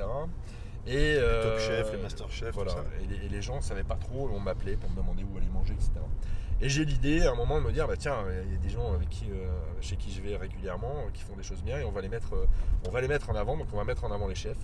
Et, 0.86 0.94
Les 0.94 1.16
euh, 1.18 1.44
Top 1.44 1.60
Chef, 1.60 1.92
les 1.92 2.01
Master 2.01 2.32
Chef, 2.32 2.53
voilà. 2.56 2.72
tout 2.72 2.77
ça. 2.77 2.84
Et, 3.03 3.08
les, 3.08 3.25
et 3.25 3.30
les 3.30 3.42
gens 3.42 3.58
ne 3.58 3.62
savaient 3.62 3.84
pas 3.84 3.96
trop, 3.98 4.30
on 4.34 4.40
m'appelait 4.40 4.77
pour 4.77 4.90
me 4.90 4.96
demander 4.96 5.24
où 5.24 5.38
aller 5.38 5.48
manger, 5.48 5.74
etc. 5.74 5.92
Et 6.62 6.70
j'ai 6.70 6.86
l'idée 6.86 7.22
à 7.24 7.32
un 7.32 7.36
moment 7.36 7.60
de 7.60 7.66
me 7.68 7.72
dire, 7.72 7.88
bah 7.88 7.96
tiens, 7.98 8.16
il 8.46 8.53
y 8.53 8.56
a 8.56 8.58
des 8.60 8.70
gens 8.70 8.94
avec 8.94 9.10
qui, 9.10 9.25
euh, 9.30 9.48
chez 9.82 9.96
qui 9.98 10.12
je 10.12 10.22
vais 10.22 10.36
régulièrement, 10.38 10.94
qui 11.14 11.22
font 11.24 11.36
des 11.36 11.44
choses 11.44 11.62
bien, 11.62 11.77
et 11.77 11.84
on 11.84 11.92
va 11.92 12.01
les 12.01 12.10
mettre, 12.10 12.34
on 12.88 12.90
va 12.90 13.01
les 13.01 13.08
mettre 13.08 13.30
en 13.30 13.36
avant. 13.36 13.58
Donc 13.58 13.68
on 13.74 13.77
va 13.77 13.84
mettre 13.84 14.06
en 14.06 14.12
avant 14.12 14.27
les 14.27 14.36
chefs, 14.36 14.58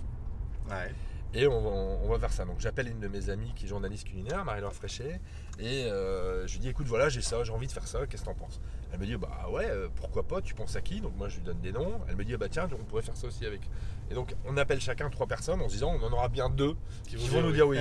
Ouais. 0.70 0.90
Et 1.34 1.46
on 1.46 1.60
va, 1.60 1.70
on 2.04 2.08
va 2.08 2.18
faire 2.18 2.32
ça. 2.32 2.44
Donc 2.44 2.60
j'appelle 2.60 2.88
une 2.88 3.00
de 3.00 3.08
mes 3.08 3.28
amies 3.30 3.52
qui 3.54 3.64
est 3.66 3.68
journaliste 3.68 4.06
culinaire, 4.06 4.44
Marie-Laure 4.44 4.72
Fréchet, 4.72 5.20
et 5.58 5.84
euh, 5.84 6.46
je 6.46 6.52
lui 6.54 6.60
dis, 6.60 6.68
écoute, 6.68 6.86
voilà, 6.86 7.08
j'ai 7.08 7.20
ça, 7.22 7.42
j'ai 7.44 7.52
envie 7.52 7.66
de 7.66 7.72
faire 7.72 7.86
ça, 7.86 8.06
qu'est-ce 8.06 8.22
que 8.22 8.26
t'en 8.28 8.34
penses? 8.34 8.60
Elle 8.92 9.00
me 9.00 9.06
dit, 9.06 9.16
bah 9.16 9.48
ouais, 9.50 9.68
euh, 9.68 9.88
pourquoi 9.96 10.22
pas, 10.22 10.40
tu 10.40 10.54
penses 10.54 10.76
à 10.76 10.80
qui? 10.80 11.00
Donc 11.00 11.16
moi 11.16 11.28
je 11.28 11.36
lui 11.36 11.42
donne 11.42 11.60
des 11.60 11.72
noms. 11.72 12.00
Elle 12.08 12.14
me 12.14 12.24
dit, 12.24 12.36
bah 12.36 12.46
tiens, 12.48 12.68
on 12.72 12.84
pourrait 12.84 13.02
faire 13.02 13.16
ça 13.16 13.26
aussi 13.26 13.44
avec. 13.44 13.60
Et 14.08 14.14
donc 14.14 14.34
on 14.46 14.56
appelle 14.56 14.80
chacun 14.80 15.10
trois 15.10 15.26
personnes 15.26 15.60
en 15.60 15.68
se 15.68 15.74
disant, 15.74 15.96
on 16.00 16.06
en 16.06 16.12
aura 16.12 16.28
bien 16.28 16.48
deux 16.48 16.74
Qui 17.08 17.16
qui 17.16 17.28
vont 17.28 17.42
nous 17.42 17.52
dire 17.52 17.66
oui. 17.66 17.78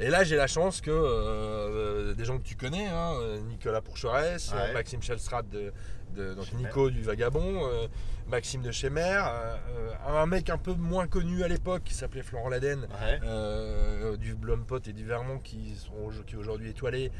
Et 0.00 0.08
là, 0.08 0.24
j'ai 0.24 0.34
la 0.34 0.48
chance 0.48 0.80
que 0.80 0.90
euh, 0.90 2.14
des 2.14 2.24
gens 2.24 2.38
que 2.38 2.42
tu 2.42 2.56
connais, 2.56 2.88
hein, 2.88 3.12
Nicolas 3.48 3.80
Ouais. 4.02 4.36
euh, 4.54 4.72
Maxime 4.72 5.02
Chelstrad, 5.02 5.48
de, 5.50 5.72
de- 6.14 6.34
donc 6.34 6.52
Nico 6.54 6.90
du 6.90 7.02
Vagabond, 7.02 7.66
euh, 7.68 7.86
Maxime 8.28 8.62
de 8.62 8.70
chez 8.70 8.90
Mer, 8.90 9.26
euh, 9.26 9.56
euh, 9.76 10.18
un 10.20 10.26
mec 10.26 10.50
un 10.50 10.58
peu 10.58 10.72
moins 10.74 11.06
connu 11.06 11.42
à 11.42 11.48
l'époque 11.48 11.82
qui 11.84 11.94
s'appelait 11.94 12.22
Florent 12.22 12.48
Laden. 12.48 12.80
Ouais. 12.80 13.20
euh, 13.24 14.16
du 14.16 14.34
Blonde 14.34 14.66
Pot 14.66 14.86
et 14.88 14.92
du 14.92 15.04
Vermont 15.04 15.38
qui 15.38 15.74
sont 15.76 16.10
qui 16.26 16.36
aujourd'hui 16.36 16.70
étoilé 16.70 17.10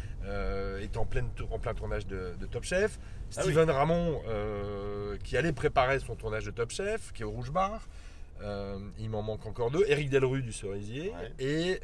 est 0.81 0.97
en, 0.97 1.05
pleine 1.07 1.31
tour- 1.35 1.53
en 1.53 1.59
plein 1.59 1.75
tournage 1.75 2.07
de, 2.07 2.35
de 2.41 2.47
Top 2.47 2.65
Chef 2.65 2.99
Ah 3.37 3.43
oui. 3.45 3.53
Steven 3.53 3.71
Ramon 3.71 4.21
qui 5.25 5.37
allait 5.37 5.53
préparer 5.53 5.99
son 6.01 6.15
tournage 6.17 6.45
de 6.45 6.51
Top 6.51 6.71
Chef 6.71 7.13
qui 7.13 7.23
est 7.23 7.25
au 7.25 7.31
Rouge 7.31 7.51
Bar 7.53 7.89
il 8.99 9.11
m'en 9.11 9.23
manque 9.23 9.45
encore 9.47 9.71
deux 9.71 9.85
Eric 9.89 10.11
Delru 10.11 10.43
du 10.43 10.53
Cerisier 10.53 11.11
Ouais. 11.13 11.33
et 11.45 11.81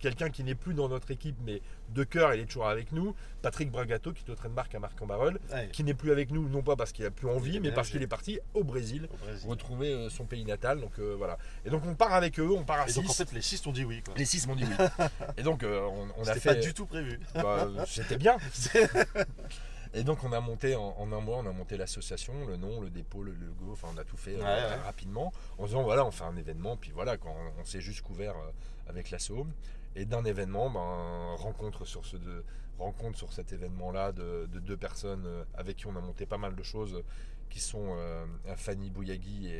quelqu'un 0.00 0.30
qui 0.30 0.42
n'est 0.44 0.54
plus 0.54 0.74
dans 0.74 0.88
notre 0.88 1.10
équipe 1.10 1.36
mais 1.44 1.60
de 1.90 2.04
cœur 2.04 2.34
il 2.34 2.40
est 2.40 2.46
toujours 2.46 2.68
avec 2.68 2.90
nous 2.92 3.14
Patrick 3.42 3.70
Bragato 3.70 4.12
qui 4.12 4.24
est 4.26 4.30
au 4.30 4.34
train-marque 4.34 4.74
à 4.74 4.78
Marc-en-Barœul 4.80 5.38
Ouais. 5.52 5.68
qui 5.72 5.84
n'est 5.84 5.94
plus 5.94 6.10
avec 6.10 6.30
nous 6.30 6.48
non 6.48 6.62
pas 6.62 6.74
parce 6.76 6.92
qu'il 6.92 7.04
a 7.06 7.10
plus 7.10 7.28
envie 7.28 7.60
mais 7.60 7.70
parce 7.72 7.90
qu'il 7.90 8.02
est 8.02 8.06
parti 8.06 8.40
au 8.54 8.64
Brésil 8.64 9.08
Au 9.12 9.16
Brésil. 9.24 9.48
retrouver 9.48 9.92
euh, 9.92 10.08
son 10.10 10.24
pays 10.24 10.44
natal 10.44 10.80
donc 10.80 10.98
euh, 10.98 11.14
voilà 11.16 11.38
et 11.64 11.70
donc 11.70 11.84
on 11.86 11.94
part 11.94 12.14
avec 12.14 12.40
eux 12.40 12.50
on 12.50 12.64
part 12.64 12.80
à 12.80 12.88
Et 12.88 12.92
donc 12.92 13.04
en 13.04 13.12
6 13.12 13.16
fait, 13.18 13.32
les 13.32 13.42
6 13.42 13.62
t'ont 13.62 13.72
dit 13.72 13.84
oui. 13.84 14.02
quoi. 14.02 14.14
les 14.16 14.24
six 14.24 14.46
m'ont 14.46 14.56
dit 14.56 14.64
oui. 14.64 14.86
Et 15.36 15.42
donc 15.42 15.62
euh, 15.62 15.80
on, 15.90 16.08
on 16.16 16.26
a 16.26 16.34
fait. 16.34 16.48
pas 16.48 16.54
du 16.54 16.72
tout 16.74 16.86
prévu. 16.86 17.20
bah, 17.34 17.68
C'était 17.86 18.16
bien. 18.18 18.36
Et 19.92 20.04
donc 20.04 20.22
on 20.22 20.32
a 20.32 20.40
monté 20.40 20.76
en, 20.76 20.94
en 20.98 21.12
un 21.12 21.20
mois, 21.20 21.38
on 21.38 21.46
a 21.46 21.52
monté 21.52 21.76
l'association, 21.76 22.32
le 22.46 22.56
nom, 22.56 22.80
le 22.80 22.90
dépôt, 22.90 23.24
le 23.24 23.32
logo, 23.32 23.72
enfin 23.72 23.88
on 23.92 23.98
a 23.98 24.04
tout 24.04 24.16
fait 24.16 24.36
euh, 24.36 24.38
Ouais, 24.40 24.74
rapidement 24.84 25.32
en 25.58 25.66
disant 25.66 25.82
voilà 25.82 26.04
on 26.06 26.12
fait 26.12 26.22
un 26.22 26.36
événement, 26.36 26.76
puis 26.76 26.92
voilà 26.94 27.16
quand 27.16 27.34
on, 27.60 27.64
s'est 27.64 27.80
juste 27.80 28.02
couvert 28.02 28.36
euh, 28.36 28.50
avec 28.88 29.10
l'assaut. 29.10 29.46
Et 29.96 30.04
d'un 30.04 30.24
événement, 30.24 30.70
ben, 30.70 31.34
rencontre 31.42 31.84
sur 31.84 32.04
ce 32.06 32.16
de, 32.16 32.44
rencontre 32.78 33.18
sur 33.18 33.32
cet 33.32 33.52
événement-là 33.52 34.12
de, 34.12 34.46
de 34.46 34.58
deux 34.60 34.76
personnes 34.76 35.24
euh, 35.26 35.44
avec 35.54 35.76
qui 35.76 35.86
on 35.86 35.96
a 35.96 36.00
monté 36.00 36.26
pas 36.26 36.38
mal 36.38 36.54
de 36.54 36.62
choses 36.62 37.02
qui 37.50 37.58
sont 37.60 37.94
euh, 37.96 38.24
Fanny 38.56 38.90
Bouyagui 38.90 39.48
et, 39.48 39.50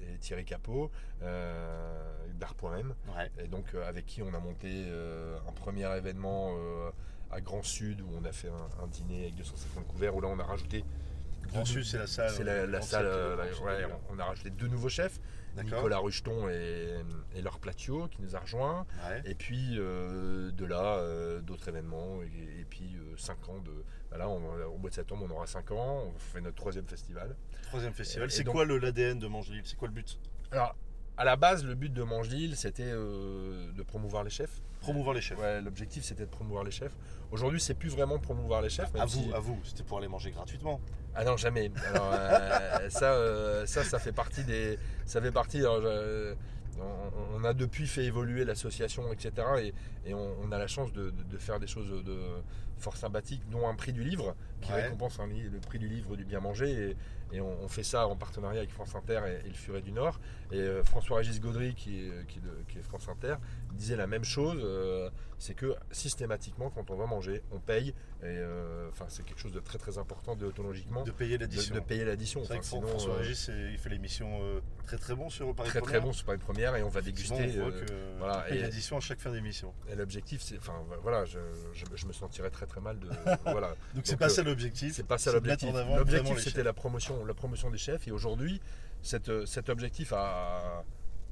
et- 0.00 0.14
et 0.14 0.18
Thierry 0.18 0.44
Capot, 0.44 0.90
euh, 1.22 2.26
d'Art.m. 2.34 2.94
Ouais. 3.16 3.30
Et 3.42 3.48
donc 3.48 3.74
euh, 3.74 3.86
avec 3.88 4.06
qui 4.06 4.22
on 4.22 4.32
a 4.34 4.38
monté 4.38 4.86
un 5.46 5.52
premier 5.52 5.88
événement 5.96 6.54
à 7.30 7.40
Grand 7.40 7.62
Sud 7.62 8.00
où 8.00 8.08
on 8.18 8.24
a 8.24 8.32
fait 8.32 8.48
un, 8.48 8.82
un 8.82 8.86
dîner 8.86 9.22
avec 9.24 9.34
250 9.34 9.86
couverts 9.88 10.14
où 10.16 10.20
là 10.20 10.28
on 10.28 10.38
a 10.38 10.44
rajouté 10.44 10.84
Grand 11.48 11.64
Sud, 11.64 11.82
c'est 11.84 11.98
la 11.98 12.06
salle. 12.06 12.30
c'est 12.30 12.44
la, 12.44 12.80
salle, 12.82 13.06
ouais, 13.64 13.86
on, 14.10 14.18
a 14.18 14.24
rajouté 14.24 14.50
deux 14.50 14.68
nouveaux 14.68 14.88
chefs. 14.90 15.18
Nicolas 15.64 15.98
Rucheton 15.98 16.48
et, 16.48 16.94
et 17.34 17.42
Laure 17.42 17.58
Platio 17.58 18.08
qui 18.08 18.20
nous 18.22 18.36
a 18.36 18.40
rejoints. 18.40 18.86
Ouais. 19.08 19.22
Et 19.24 19.34
puis 19.34 19.76
euh, 19.78 20.50
de 20.52 20.64
là, 20.64 20.96
euh, 20.98 21.40
d'autres 21.40 21.68
événements. 21.68 22.22
Et, 22.22 22.60
et 22.60 22.64
puis 22.64 22.96
5 23.16 23.48
ans 23.48 23.58
de. 23.58 23.72
Voilà, 24.10 24.28
on- 24.28 24.64
au 24.74 24.78
mois 24.78 24.90
de 24.90 24.94
septembre, 24.94 25.26
on 25.28 25.34
aura 25.34 25.46
5 25.46 25.70
ans. 25.72 26.04
On 26.14 26.18
fait 26.18 26.40
notre 26.40 26.56
troisième 26.56 26.86
festival. 26.86 27.36
Troisième 27.64 27.92
festival. 27.92 28.30
C'est 28.30 28.44
quoi 28.44 28.64
le- 28.64 28.78
l'ADN 28.78 29.18
de 29.18 29.26
Mangelil 29.26 29.62
C'est 29.64 29.76
quoi 29.76 29.88
le 29.88 29.94
but? 29.94 30.18
Alors, 30.50 30.74
à 31.18 31.24
la 31.24 31.34
base, 31.34 31.64
le 31.64 31.74
but 31.74 31.92
de 31.92 32.02
Mangeville, 32.04 32.56
c'était 32.56 32.84
euh, 32.84 33.72
de 33.72 33.82
promouvoir 33.82 34.22
les 34.22 34.30
chefs. 34.30 34.62
Promouvoir 34.80 35.14
les 35.14 35.20
chefs. 35.20 35.38
Ouais, 35.38 35.60
l'objectif 35.60 36.04
c'était 36.04 36.24
de 36.24 36.30
promouvoir 36.30 36.62
les 36.62 36.70
chefs. 36.70 36.96
Aujourd'hui, 37.32 37.60
c'est 37.60 37.74
plus 37.74 37.88
vraiment 37.88 38.18
promouvoir 38.20 38.62
les 38.62 38.68
chefs. 38.68 38.92
même 38.94 39.02
À 39.02 39.06
vous, 39.06 39.24
si- 39.24 39.32
à 39.34 39.40
vous, 39.40 39.58
c'était 39.64 39.82
pour 39.82 39.98
aller 39.98 40.06
manger 40.06 40.30
gratuitement. 40.30 40.80
Ah 41.16 41.24
non, 41.24 41.36
jamais. 41.36 41.72
Alors, 41.88 42.12
euh, 42.14 42.88
ça, 42.88 43.12
euh, 43.12 43.66
ça, 43.66 43.82
ça 43.82 43.98
fait 43.98 44.12
partie 44.12 44.44
des. 44.44 44.78
Ça 45.06 45.20
fait 45.20 45.32
partie. 45.32 45.58
alors, 45.58 45.82
on, 47.34 47.42
a 47.42 47.52
depuis 47.54 47.88
fait 47.88 48.04
évoluer 48.04 48.44
l'association, 48.44 49.12
etc. 49.12 49.32
Et, 50.04 50.10
et 50.10 50.14
on, 50.14 50.52
a 50.52 50.58
la 50.58 50.68
chance 50.68 50.92
de, 50.92 51.12
faire 51.38 51.58
des 51.58 51.66
choses 51.66 52.04
de 52.04 52.16
fort 52.78 52.96
sympathiques, 52.96 53.42
dont 53.50 53.68
un 53.68 53.74
prix 53.74 53.92
du 53.92 54.02
livre, 54.02 54.34
qui 54.60 54.72
récompense 54.72 55.18
le 55.18 55.60
prix 55.60 55.78
du 55.78 55.88
livre 55.88 56.16
du 56.16 56.24
bien 56.24 56.40
manger. 56.40 56.96
Et, 57.32 57.40
on, 57.40 57.68
fait 57.68 57.82
ça 57.82 58.08
en 58.08 58.16
partenariat 58.16 58.60
avec 58.60 58.70
France 58.70 58.94
Inter 58.94 59.20
et, 59.44 59.48
le 59.48 59.54
Furet 59.54 59.82
du 59.82 59.92
Nord. 59.92 60.18
Et 60.50 60.56
euh, 60.56 60.82
François-Régis 60.82 61.42
Gaudry, 61.42 61.74
qui 61.74 62.06
est, 62.06 62.26
qui, 62.26 62.78
est 62.78 62.82
France 62.82 63.06
Inter, 63.08 63.34
disait 63.74 63.96
la 63.96 64.06
même 64.06 64.24
chose. 64.24 64.62
Euh, 64.64 65.10
c'est 65.38 65.52
que 65.52 65.76
systématiquement, 65.90 66.70
quand 66.70 66.90
on 66.90 66.96
va 66.96 67.04
manger, 67.04 67.42
on 67.52 67.60
paye. 67.60 67.88
Et 67.88 68.24
euh, 68.24 68.88
enfin, 68.88 69.04
c'est 69.08 69.26
quelque 69.26 69.40
chose 69.40 69.52
de 69.52 69.60
très 69.60 69.76
très 69.76 69.98
important 69.98 70.36
déontologiquement. 70.36 71.04
De 71.04 71.10
payer 71.10 71.36
l'addition. 71.36 71.74
De, 71.74 71.80
payer 71.80 72.06
l'addition. 72.06 72.40
Enfin, 72.40 72.62
François-Régis, 72.62 73.50
il 73.72 73.76
fait 73.76 73.90
l'émission 73.90 74.40
très 74.86 74.96
très 74.96 75.14
bon 75.14 75.28
sur 75.28 75.54
Paris 75.54 75.68
Très 75.68 75.82
très 75.82 76.00
bon 76.00 76.12
sur 76.12 76.24
Paris 76.24 76.38
Première 76.38 76.74
et 76.76 76.82
on 76.82 76.88
va 76.88 77.02
déguster. 77.02 77.60
On 77.60 77.70
voilà, 78.18 78.48
et 78.48 78.58
l'addition 78.58 78.96
à 78.96 79.00
chaque 79.00 79.20
fin 79.20 79.30
d'émission. 79.30 79.74
Et 79.90 79.94
l'objectif, 79.94 80.40
c'est, 80.40 80.56
enfin 80.56 80.82
voilà, 81.02 81.26
je, 81.26 81.38
je, 81.74 82.06
me 82.06 82.12
sentirais 82.12 82.50
très 82.50 82.66
très 82.68 82.80
mal 82.80 82.98
de. 82.98 83.08
voilà. 83.44 83.74
Donc 83.94 84.04
c'est 84.04 84.16
pas 84.16 84.28
ça 84.28 84.42
l'objectif. 84.42 84.94
C'est 84.94 85.06
pas 85.06 85.18
ça 85.18 85.32
l'objectif. 85.32 85.70
L'objectif 85.96 86.38
c'était 86.38 86.62
la 86.62 86.72
promotion, 86.72 87.24
la 87.24 87.34
promotion 87.34 87.70
des 87.70 87.78
chefs 87.78 88.06
et 88.06 88.12
aujourd'hui 88.12 88.60
cet 89.02 89.68
objectif 89.68 90.12
a, 90.12 90.84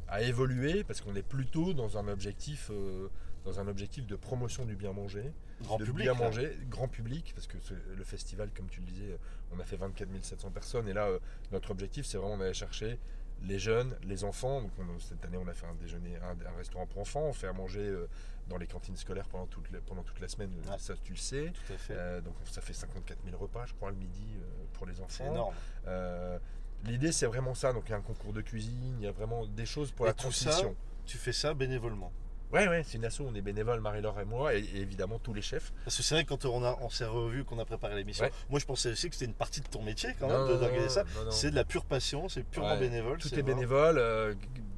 a, 0.08 0.22
évolué 0.22 0.84
parce 0.84 1.00
qu'on 1.00 1.14
est 1.16 1.22
plutôt 1.22 1.74
dans 1.74 1.98
un 1.98 2.08
objectif 2.08 2.70
euh, 2.70 3.08
dans 3.46 3.60
un 3.60 3.68
objectif 3.68 4.06
de 4.06 4.16
promotion 4.16 4.64
du 4.64 4.74
bien 4.74 4.92
manger, 4.92 5.32
grand 5.62 5.78
de 5.78 5.84
public, 5.84 6.04
bien 6.04 6.14
manger, 6.14 6.58
grand 6.68 6.88
public, 6.88 7.32
parce 7.34 7.46
que 7.46 7.56
le 7.96 8.04
festival, 8.04 8.50
comme 8.50 8.68
tu 8.68 8.80
le 8.80 8.86
disais, 8.86 9.18
on 9.52 9.60
a 9.60 9.64
fait 9.64 9.76
24 9.76 10.08
700 10.20 10.50
personnes, 10.50 10.88
et 10.88 10.92
là, 10.92 11.06
euh, 11.06 11.20
notre 11.52 11.70
objectif, 11.70 12.06
c'est 12.06 12.18
vraiment 12.18 12.36
d'aller 12.36 12.54
chercher 12.54 12.98
les 13.42 13.58
jeunes, 13.58 13.96
les 14.04 14.24
enfants. 14.24 14.62
Donc 14.62 14.72
cette 15.00 15.24
année, 15.24 15.36
on 15.36 15.48
a 15.48 15.52
fait 15.52 15.66
un 15.66 15.74
déjeuner, 15.74 16.16
un, 16.16 16.56
restaurant 16.56 16.86
pour 16.86 17.00
enfants, 17.00 17.24
on 17.24 17.32
fait 17.32 17.46
à 17.46 17.52
manger 17.52 17.80
euh, 17.80 18.08
dans 18.48 18.56
les 18.56 18.66
cantines 18.66 18.96
scolaires 18.96 19.28
pendant 19.28 19.46
toute, 19.46 19.70
la, 19.70 19.80
pendant 19.80 20.02
toute 20.02 20.20
la 20.20 20.28
semaine, 20.28 20.50
ça 20.78 20.94
tu 21.02 21.12
le 21.12 21.18
sais. 21.18 21.52
Euh, 21.90 22.20
donc 22.20 22.34
ça 22.44 22.60
fait 22.60 22.72
54 22.72 23.18
000 23.24 23.36
repas, 23.36 23.66
je 23.66 23.74
crois, 23.74 23.90
le 23.90 23.96
midi 23.96 24.26
euh, 24.36 24.64
pour 24.72 24.86
les 24.86 25.00
enfants. 25.00 25.08
C'est 25.08 25.26
énorme. 25.26 26.40
L'idée, 26.84 27.10
c'est 27.10 27.26
vraiment 27.26 27.54
ça. 27.54 27.72
Donc 27.72 27.84
il 27.86 27.90
y 27.90 27.94
a 27.94 27.96
un 27.96 28.02
concours 28.02 28.32
de 28.32 28.42
cuisine, 28.42 28.96
il 28.98 29.04
y 29.04 29.08
a 29.08 29.12
vraiment 29.12 29.46
des 29.46 29.66
choses 29.66 29.90
pour 29.90 30.06
la 30.06 30.12
transmission. 30.12 30.76
tu 31.04 31.18
fais 31.18 31.32
ça 31.32 31.54
bénévolement 31.54 32.12
Ouais, 32.52 32.68
ouais, 32.68 32.82
c'est 32.86 32.96
une 32.96 33.04
asso, 33.04 33.20
on 33.20 33.34
est 33.34 33.40
bénévole, 33.40 33.80
Marie-Laure 33.80 34.20
et 34.20 34.24
moi, 34.24 34.54
et, 34.54 34.64
évidemment 34.74 35.18
tous 35.18 35.34
les 35.34 35.42
chefs. 35.42 35.72
Parce 35.84 35.96
que 35.96 36.02
c'est 36.02 36.14
vrai 36.14 36.24
que 36.24 36.28
quand 36.28 36.44
on, 36.44 36.64
a, 36.64 36.76
on 36.80 36.90
s'est 36.90 37.04
revu, 37.04 37.44
qu'on 37.44 37.58
a 37.58 37.64
préparé 37.64 37.96
l'émission, 37.96 38.28
moi 38.50 38.60
je 38.60 38.64
pensais 38.64 38.90
aussi 38.90 39.08
que 39.08 39.16
c'était 39.16 39.26
une 39.26 39.34
partie 39.34 39.60
de 39.60 39.68
ton 39.68 39.82
métier 39.82 40.10
quand 40.18 40.28
même 40.28 40.46
d'organiser 40.46 40.88
ça. 40.88 41.04
C'est 41.30 41.50
de 41.50 41.56
la 41.56 41.64
pure 41.64 41.84
passion, 41.84 42.28
c'est 42.28 42.44
purement 42.44 42.76
bénévole. 42.76 43.18
Tout 43.18 43.34
est, 43.34 43.42
bénévole. 43.42 43.98
Euh, 43.98 44.34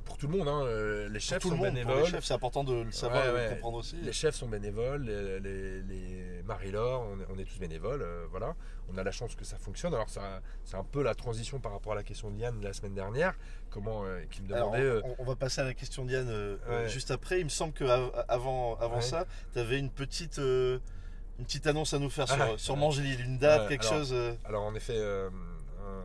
pour 0.09 0.16
tout 0.16 0.27
le 0.27 0.38
monde, 0.38 0.49
hein, 0.49 0.62
euh, 0.64 1.07
les 1.11 1.21
chefs 1.21 1.42
sont 1.42 1.59
bénévoles. 1.59 2.01
les 2.01 2.07
chefs, 2.07 2.25
c'est 2.25 2.33
important 2.33 2.64
de 2.64 2.81
le 2.81 2.90
savoir 2.90 3.27
et 3.27 3.44
de 3.44 3.55
comprendre 3.55 3.79
aussi. 3.79 3.97
Les 3.97 4.14
chefs 4.14 4.35
sont 4.35 4.49
bénévoles, 4.49 5.03
les, 5.03 5.83
les, 5.83 6.42
Marie-Laure, 6.44 7.07
on, 7.29 7.38
est 7.38 7.44
tous 7.44 7.59
bénévoles, 7.59 8.01
euh, 8.01 8.25
voilà. 8.31 8.57
On 8.90 8.97
a 8.97 9.05
la 9.05 9.11
chance 9.11 9.35
que 9.35 9.44
ça 9.44 9.59
fonctionne. 9.59 9.92
Alors 9.92 10.09
c'est 10.09 10.77
un 10.77 10.85
peu 10.85 11.03
la 11.03 11.14
transition 11.14 11.61
par 11.61 11.73
rapport 11.73 11.92
à 11.92 11.94
la 11.94 12.03
question 12.03 12.31
de 12.31 12.38
Yann 12.38 12.59
la 12.62 12.73
semaine 12.73 12.94
dernière, 12.94 13.35
comment 13.68 14.07
euh, 14.07 14.23
qui 14.31 14.40
me 14.40 14.49
demandait. 14.49 15.03
on, 15.18 15.25
va 15.25 15.37
passer 15.37 15.61
à 15.61 15.64
la 15.64 15.75
question 15.75 16.07
de 16.07 16.12
Yann 16.12 16.59
juste 16.87 17.11
après. 17.11 17.40
Il 17.40 17.44
me 17.44 17.51
semble 17.51 17.75
qu'avant 17.75 18.77
avant, 18.79 19.01
ça, 19.03 19.27
tu 19.53 19.59
avais 19.59 19.79
une 19.79 19.90
petite 19.90 20.38
une 20.38 21.44
petite 21.44 21.66
annonce 21.66 21.92
à 21.92 21.99
nous 21.99 22.11
faire 22.11 22.27
sur, 22.27 22.40
ah, 22.40 22.57
sur 22.57 22.75
une 22.75 23.38
date, 23.38 23.68
quelque 23.68 23.85
chose. 23.85 24.14
Alors 24.47 24.62
en 24.62 24.75
effet, 24.75 24.99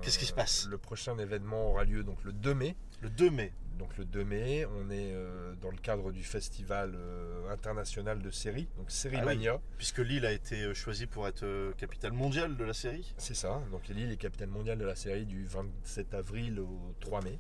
qu'est-ce 0.02 0.20
qui 0.20 0.26
se 0.26 0.34
passe? 0.34 0.68
Le 0.70 0.78
prochain 0.78 1.18
événement 1.20 1.70
aura 1.70 1.86
lieu 1.86 2.04
donc 2.04 2.22
le 2.26 2.34
2 2.34 2.54
mai. 2.54 2.76
Le 3.02 3.10
2 3.10 3.30
mai 3.30 3.54
donc 3.78 3.98
le 3.98 4.06
2 4.06 4.24
mai. 4.24 4.66
On 4.66 4.90
est 4.90 5.12
euh, 5.14 5.54
dans 5.62 5.72
le 5.72 5.78
cadre 5.78 6.12
du 6.12 6.24
festival 6.24 6.94
euh, 6.96 7.52
international 7.52 8.22
de 8.22 8.32
série, 8.32 8.68
donc 8.78 8.92
Série 8.92 9.18
ah 9.20 9.26
Mania. 9.26 9.60
puisque 9.78 10.00
Lille 10.00 10.26
a 10.26 10.32
été 10.32 10.64
euh, 10.64 10.74
choisie 10.74 11.08
pour 11.08 11.28
être 11.28 11.74
capitale 11.78 12.14
mondiale 12.14 12.58
de 12.58 12.64
la 12.64 12.74
série. 12.74 13.14
C'est 13.18 13.36
ça, 13.36 13.62
donc 13.72 13.88
Lille 13.90 14.12
est 14.12 14.18
capitale 14.18 14.50
mondiale 14.50 14.78
de 14.78 14.86
la 14.86 14.96
série 14.96 15.26
du 15.26 15.46
27 15.46 16.14
avril 16.14 16.60
au 16.60 16.94
3 17.00 17.22
mai. 17.22 17.40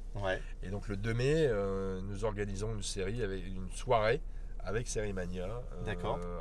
Et 0.61 0.69
donc 0.69 0.87
le 0.87 0.97
2 0.97 1.13
mai, 1.13 1.49
nous 2.03 2.25
organisons 2.25 2.73
une 2.73 2.83
série 2.83 3.21
avec 3.21 3.45
une 3.45 3.71
soirée 3.71 4.21
avec 4.65 4.87
Série 4.87 5.11
Mania 5.11 5.61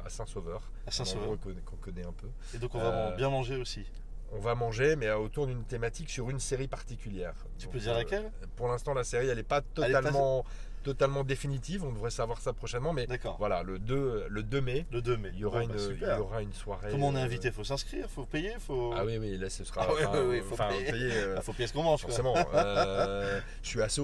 à 0.05 0.09
Saint-Sauveur. 0.09 0.71
À 0.87 0.91
Saint-Sauveur. 0.93 1.37
Qu'on 1.65 1.77
connaît 1.77 2.05
un 2.05 2.13
peu. 2.13 2.29
Et 2.55 2.59
donc 2.59 2.75
on 2.75 2.79
va 2.79 3.11
bien 3.17 3.31
manger 3.31 3.57
aussi 3.57 3.85
on 4.33 4.38
va 4.38 4.55
manger, 4.55 4.97
mais 4.97 5.11
autour 5.11 5.47
d'une 5.47 5.64
thématique 5.64 6.11
sur 6.11 6.31
une 6.31 6.40
série 6.40 6.68
particulière. 6.68 7.35
Tu 7.59 7.68
peux 7.68 7.79
dire 7.79 7.95
laquelle? 7.95 8.31
Pour 8.57 8.68
l'instant, 8.68 8.95
la 8.95 9.05
série, 9.05 9.29
elle 9.29 9.37
n'est 9.37 9.42
pas 9.42 9.61
totalement 9.61 10.45
totalement 10.83 11.25
définitive. 11.25 11.85
On 11.85 11.92
devrait 11.92 12.11
savoir 12.11 12.40
ça 12.40 12.53
prochainement. 12.53 12.92
Mais 12.92 13.07
voilà, 13.38 13.62
le 13.62 13.79
2, 13.79 14.27
le 14.29 14.42
2 14.42 14.61
mai, 14.61 14.87
le 14.90 15.01
2 15.01 15.16
mai. 15.16 15.31
Il, 15.35 15.40
y 15.40 15.45
aura 15.45 15.61
bah, 15.61 15.64
une, 15.64 15.97
il 16.01 16.07
y 16.07 16.21
aura 16.21 16.42
une 16.42 16.53
soirée. 16.53 16.88
Comment 16.90 17.09
on 17.09 17.16
est 17.16 17.21
euh, 17.21 17.25
invité? 17.25 17.49
Il 17.49 17.55
faut 17.55 17.64
s'inscrire, 17.64 18.07
il 18.09 18.14
faut 18.14 18.25
payer 18.25 18.53
faut... 18.59 18.92
Ah 18.97 19.05
oui, 19.05 19.18
oui, 19.18 19.38
là 19.38 19.49
ce 19.51 19.64
sera. 19.64 19.87
Ah 19.88 20.12
oui, 20.25 20.40
faut 20.49 20.57
payer. 20.57 21.12
Euh, 21.12 21.37
ah, 21.38 21.42
faut 21.42 21.53
payer 21.53 21.66
ce 21.66 21.73
qu'on 21.73 21.83
mange. 21.83 22.01
Forcément. 22.01 22.35
euh, 22.55 23.40
je 23.62 23.68
suis 23.68 23.83
asso. 23.83 24.01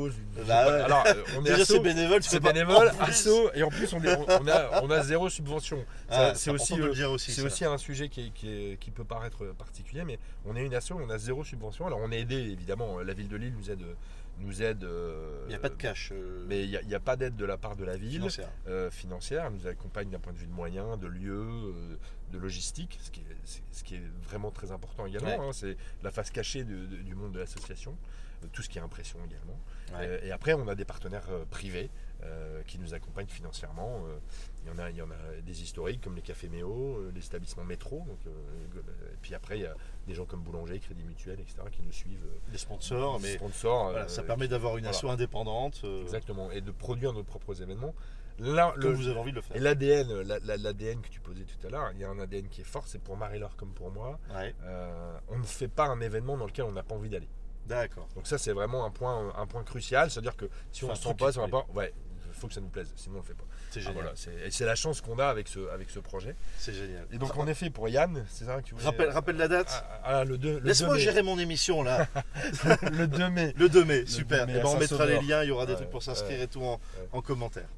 Bah, 0.46 0.66
ouais. 0.66 0.80
Alors, 0.82 1.04
on 1.36 1.44
est 1.44 1.50
asso. 1.50 1.64
C'est 1.64 1.80
bénévole, 1.80 2.22
c'est 2.22 2.40
bénévole, 2.40 2.90
asso. 3.00 3.50
Et 3.54 3.62
en 3.62 3.68
plus, 3.68 3.92
on, 3.92 4.02
est, 4.02 4.16
on, 4.16 4.48
a, 4.48 4.82
on 4.82 4.90
a 4.90 5.02
zéro 5.02 5.28
subvention. 5.28 5.84
Ah, 6.10 6.32
c'est 6.34 6.50
aussi, 6.50 6.80
euh, 6.80 7.18
c'est 7.18 7.42
aussi 7.42 7.64
un 7.64 7.78
sujet 7.78 8.08
qui, 8.08 8.32
qui, 8.32 8.76
qui, 8.80 8.90
peut 8.90 9.04
paraître 9.04 9.44
particulier, 9.58 10.04
mais 10.04 10.18
on 10.46 10.56
est 10.56 10.64
une 10.64 10.74
asso, 10.74 10.92
on 10.92 11.10
a 11.10 11.18
zéro 11.18 11.44
subvention. 11.44 11.86
Alors, 11.86 12.00
on 12.02 12.10
est 12.10 12.20
aidé, 12.20 12.36
évidemment. 12.36 12.98
La 13.00 13.12
ville 13.12 13.28
de 13.28 13.36
Lille 13.36 13.54
nous 13.56 13.70
aide 13.70 13.84
nous 14.40 14.62
aide. 14.62 14.84
Euh, 14.84 15.42
il 15.46 15.48
n'y 15.48 15.54
a 15.54 15.58
pas 15.58 15.68
de 15.68 15.74
cash. 15.74 16.10
Euh, 16.12 16.44
mais 16.48 16.64
il 16.64 16.80
n'y 16.86 16.94
a, 16.94 17.00
pas 17.00 17.16
d'aide 17.16 17.36
de 17.36 17.44
la 17.44 17.56
part 17.56 17.76
de 17.76 17.84
la 17.84 17.96
ville 17.96 18.28
financière. 18.90 19.44
Euh, 19.44 19.48
elle 19.48 19.52
nous 19.52 19.66
accompagne 19.66 20.10
d'un 20.10 20.18
point 20.18 20.32
de 20.32 20.38
vue 20.38 20.46
de 20.46 20.52
moyens, 20.52 20.98
de 20.98 21.06
lieux, 21.06 21.74
de 22.32 22.38
logistique, 22.38 22.98
ce 23.02 23.10
qui, 23.10 23.20
est, 23.20 23.62
ce 23.72 23.84
qui 23.84 23.96
est 23.96 24.02
vraiment 24.22 24.50
très 24.50 24.72
important 24.72 25.06
également. 25.06 25.48
Hein. 25.48 25.52
c'est 25.52 25.76
la 26.02 26.10
face 26.10 26.30
cachée 26.30 26.64
du 26.64 27.14
monde 27.14 27.32
de 27.32 27.38
l'association, 27.38 27.96
tout 28.52 28.62
ce 28.62 28.68
qui 28.68 28.78
est 28.78 28.82
impression 28.82 29.18
également. 29.24 29.58
et 30.22 30.32
après, 30.32 30.54
on 30.54 30.68
a 30.68 30.74
des 30.74 30.84
partenaires 30.84 31.28
privés 31.50 31.90
qui 32.66 32.78
nous 32.78 32.94
accompagnent 32.94 33.28
financièrement. 33.28 34.02
Il 34.64 34.68
y, 34.68 34.74
en 34.74 34.78
a, 34.78 34.90
il 34.90 34.96
y 34.96 35.02
en 35.02 35.10
a 35.10 35.40
des 35.42 35.62
historiques 35.62 36.00
comme 36.00 36.16
les 36.16 36.22
cafés 36.22 36.48
Méo, 36.48 37.10
les 37.14 37.24
établissements 37.24 37.64
métro. 37.64 38.04
Donc, 38.06 38.18
et 38.26 39.16
puis 39.22 39.34
après, 39.34 39.58
il 39.58 39.62
y 39.62 39.66
a 39.66 39.74
des 40.06 40.14
gens 40.14 40.24
comme 40.24 40.42
Boulanger, 40.42 40.78
Crédit 40.80 41.04
Mutuel, 41.04 41.40
etc., 41.40 41.58
qui 41.70 41.82
nous 41.82 41.92
suivent. 41.92 42.26
Des 42.50 42.58
sponsors, 42.58 43.20
mais 43.20 43.34
sponsors, 43.34 43.94
ça 44.08 44.22
permet 44.22 44.48
d'avoir 44.48 44.76
une 44.76 44.86
asso 44.86 45.04
indépendante. 45.04 45.84
Exactement, 46.02 46.50
et 46.50 46.60
de 46.60 46.70
produire 46.70 47.12
nos 47.12 47.24
propres 47.24 47.62
événements. 47.62 47.94
Là, 48.40 48.72
le, 48.76 48.92
vous 48.92 49.08
avez 49.08 49.18
envie 49.18 49.32
de 49.32 49.36
le 49.36 49.42
faire. 49.42 49.56
Et 49.56 49.60
l'ADN, 49.60 50.22
l'ADN 50.22 51.00
que 51.00 51.08
tu 51.08 51.20
posais 51.20 51.44
tout 51.44 51.66
à 51.66 51.70
l'heure, 51.70 51.90
il 51.94 52.00
y 52.00 52.04
a 52.04 52.10
un 52.10 52.18
ADN 52.20 52.48
qui 52.48 52.60
est 52.60 52.64
fort, 52.64 52.86
c'est 52.86 53.00
pour 53.00 53.16
Marie-Laure 53.16 53.56
comme 53.56 53.72
pour 53.72 53.90
moi. 53.90 54.18
on 55.28 55.38
ne 55.38 55.44
fait 55.44 55.68
pas 55.68 55.86
un 55.86 56.00
événement 56.00 56.36
dans 56.36 56.46
lequel 56.46 56.64
on 56.64 56.72
n'a 56.72 56.82
pas 56.82 56.94
envie 56.94 57.08
d'aller. 57.08 57.28
D'accord. 57.66 58.08
Donc 58.14 58.26
ça 58.26 58.38
c'est 58.38 58.52
vraiment 58.52 58.86
un 58.86 58.90
point, 58.90 59.30
un 59.36 59.46
point 59.46 59.62
crucial, 59.62 60.10
c'est-à-dire 60.10 60.36
que 60.36 60.46
si 60.72 60.84
on 60.84 60.90
ne 60.90 60.94
sent 60.94 61.14
pas, 61.18 61.32
ça 61.32 61.40
va 61.40 61.48
pas. 61.48 61.66
Ouais, 61.74 61.92
faut 62.38 62.48
que 62.48 62.54
ça 62.54 62.60
nous 62.60 62.68
plaise, 62.68 62.92
sinon 62.96 63.16
on 63.16 63.18
ne 63.18 63.22
le 63.22 63.26
fait 63.26 63.34
pas. 63.34 63.44
C'est 63.70 63.80
ah, 63.86 63.92
génial. 63.92 64.50
c'est 64.52 64.64
la 64.64 64.74
chance 64.74 65.00
qu'on 65.00 65.18
a 65.18 65.26
avec 65.26 65.48
ce, 65.48 65.68
avec 65.70 65.90
ce 65.90 65.98
projet. 65.98 66.34
C'est 66.58 66.72
génial. 66.72 67.06
Et 67.12 67.18
donc, 67.18 67.36
en 67.36 67.46
effet, 67.46 67.70
pour 67.70 67.88
Yann, 67.88 68.24
c'est 68.30 68.44
ça 68.44 68.60
que 68.60 68.66
tu 68.66 68.74
rappelle, 68.76 69.10
rappelle 69.10 69.36
la 69.36 69.48
date 69.48 69.68
ah, 69.70 70.00
ah, 70.20 70.24
le 70.24 70.38
2, 70.38 70.60
Laisse-moi 70.64 70.98
gérer 70.98 71.22
mon 71.22 71.38
émission 71.38 71.82
là. 71.82 72.06
le 72.92 73.06
2 73.06 73.28
mai. 73.30 73.54
Le 73.56 73.68
2 73.68 73.84
mai, 73.84 74.06
super. 74.06 74.48
et 74.48 74.52
eh 74.56 74.60
ben, 74.60 74.66
on 74.66 74.78
mettra 74.78 75.06
les 75.06 75.20
liens, 75.20 75.42
il 75.42 75.48
y 75.48 75.50
aura 75.50 75.66
des 75.66 75.74
trucs 75.74 75.90
pour 75.90 76.02
s'inscrire 76.02 76.40
et 76.40 76.48
tout 76.48 76.62
en, 76.62 76.80
en, 77.12 77.20
commentaire. 77.20 77.68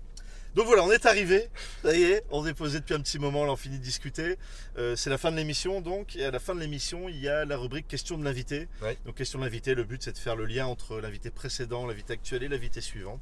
Donc 0.54 0.66
voilà, 0.66 0.82
on 0.82 0.90
est 0.90 1.06
arrivé. 1.06 1.48
Ça 1.82 1.96
y 1.96 2.02
est, 2.02 2.24
on 2.30 2.44
est 2.44 2.54
posé 2.54 2.80
depuis 2.80 2.94
un 2.94 3.00
petit 3.00 3.20
moment, 3.20 3.44
là 3.44 3.52
on 3.52 3.56
finit 3.56 3.78
de 3.78 3.84
discuter. 3.84 4.36
Euh, 4.78 4.96
c'est 4.96 5.10
la 5.10 5.18
fin 5.18 5.30
de 5.30 5.36
l'émission 5.36 5.80
donc. 5.80 6.16
Et 6.16 6.24
à 6.24 6.30
la 6.30 6.40
fin 6.40 6.54
de 6.54 6.60
l'émission, 6.60 7.08
il 7.08 7.20
y 7.20 7.28
a 7.28 7.44
la 7.44 7.56
rubrique 7.56 7.86
question 7.86 8.18
de 8.18 8.24
l'invité. 8.24 8.66
Donc 9.06 9.14
question 9.14 9.38
de 9.38 9.44
l'invité, 9.44 9.74
le 9.74 9.84
but 9.84 10.02
c'est 10.02 10.12
de 10.12 10.18
faire 10.18 10.36
le 10.36 10.46
lien 10.46 10.66
entre 10.66 11.00
l'invité 11.00 11.30
précédent, 11.30 11.86
l'invité 11.86 12.14
actuel 12.14 12.42
et 12.42 12.48
l'invité 12.48 12.80
suivant. 12.80 13.20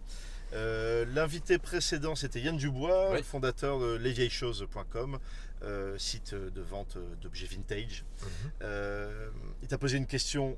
Euh, 0.53 1.05
l'invité 1.15 1.59
précédent, 1.59 2.15
c'était 2.15 2.41
Yann 2.41 2.57
Dubois, 2.57 3.23
fondateur 3.23 3.79
de 3.79 3.97
lesvieilleschoses.com, 3.97 5.19
euh, 5.63 5.99
site 5.99 6.35
de 6.35 6.61
vente 6.63 6.99
d'objets 7.21 7.47
vintage. 7.47 8.05
Mhm. 8.23 8.29
Euh, 8.63 9.31
il 9.63 9.69
t'a 9.69 9.79
posé 9.79 9.97
une 9.97 10.07
question 10.07 10.57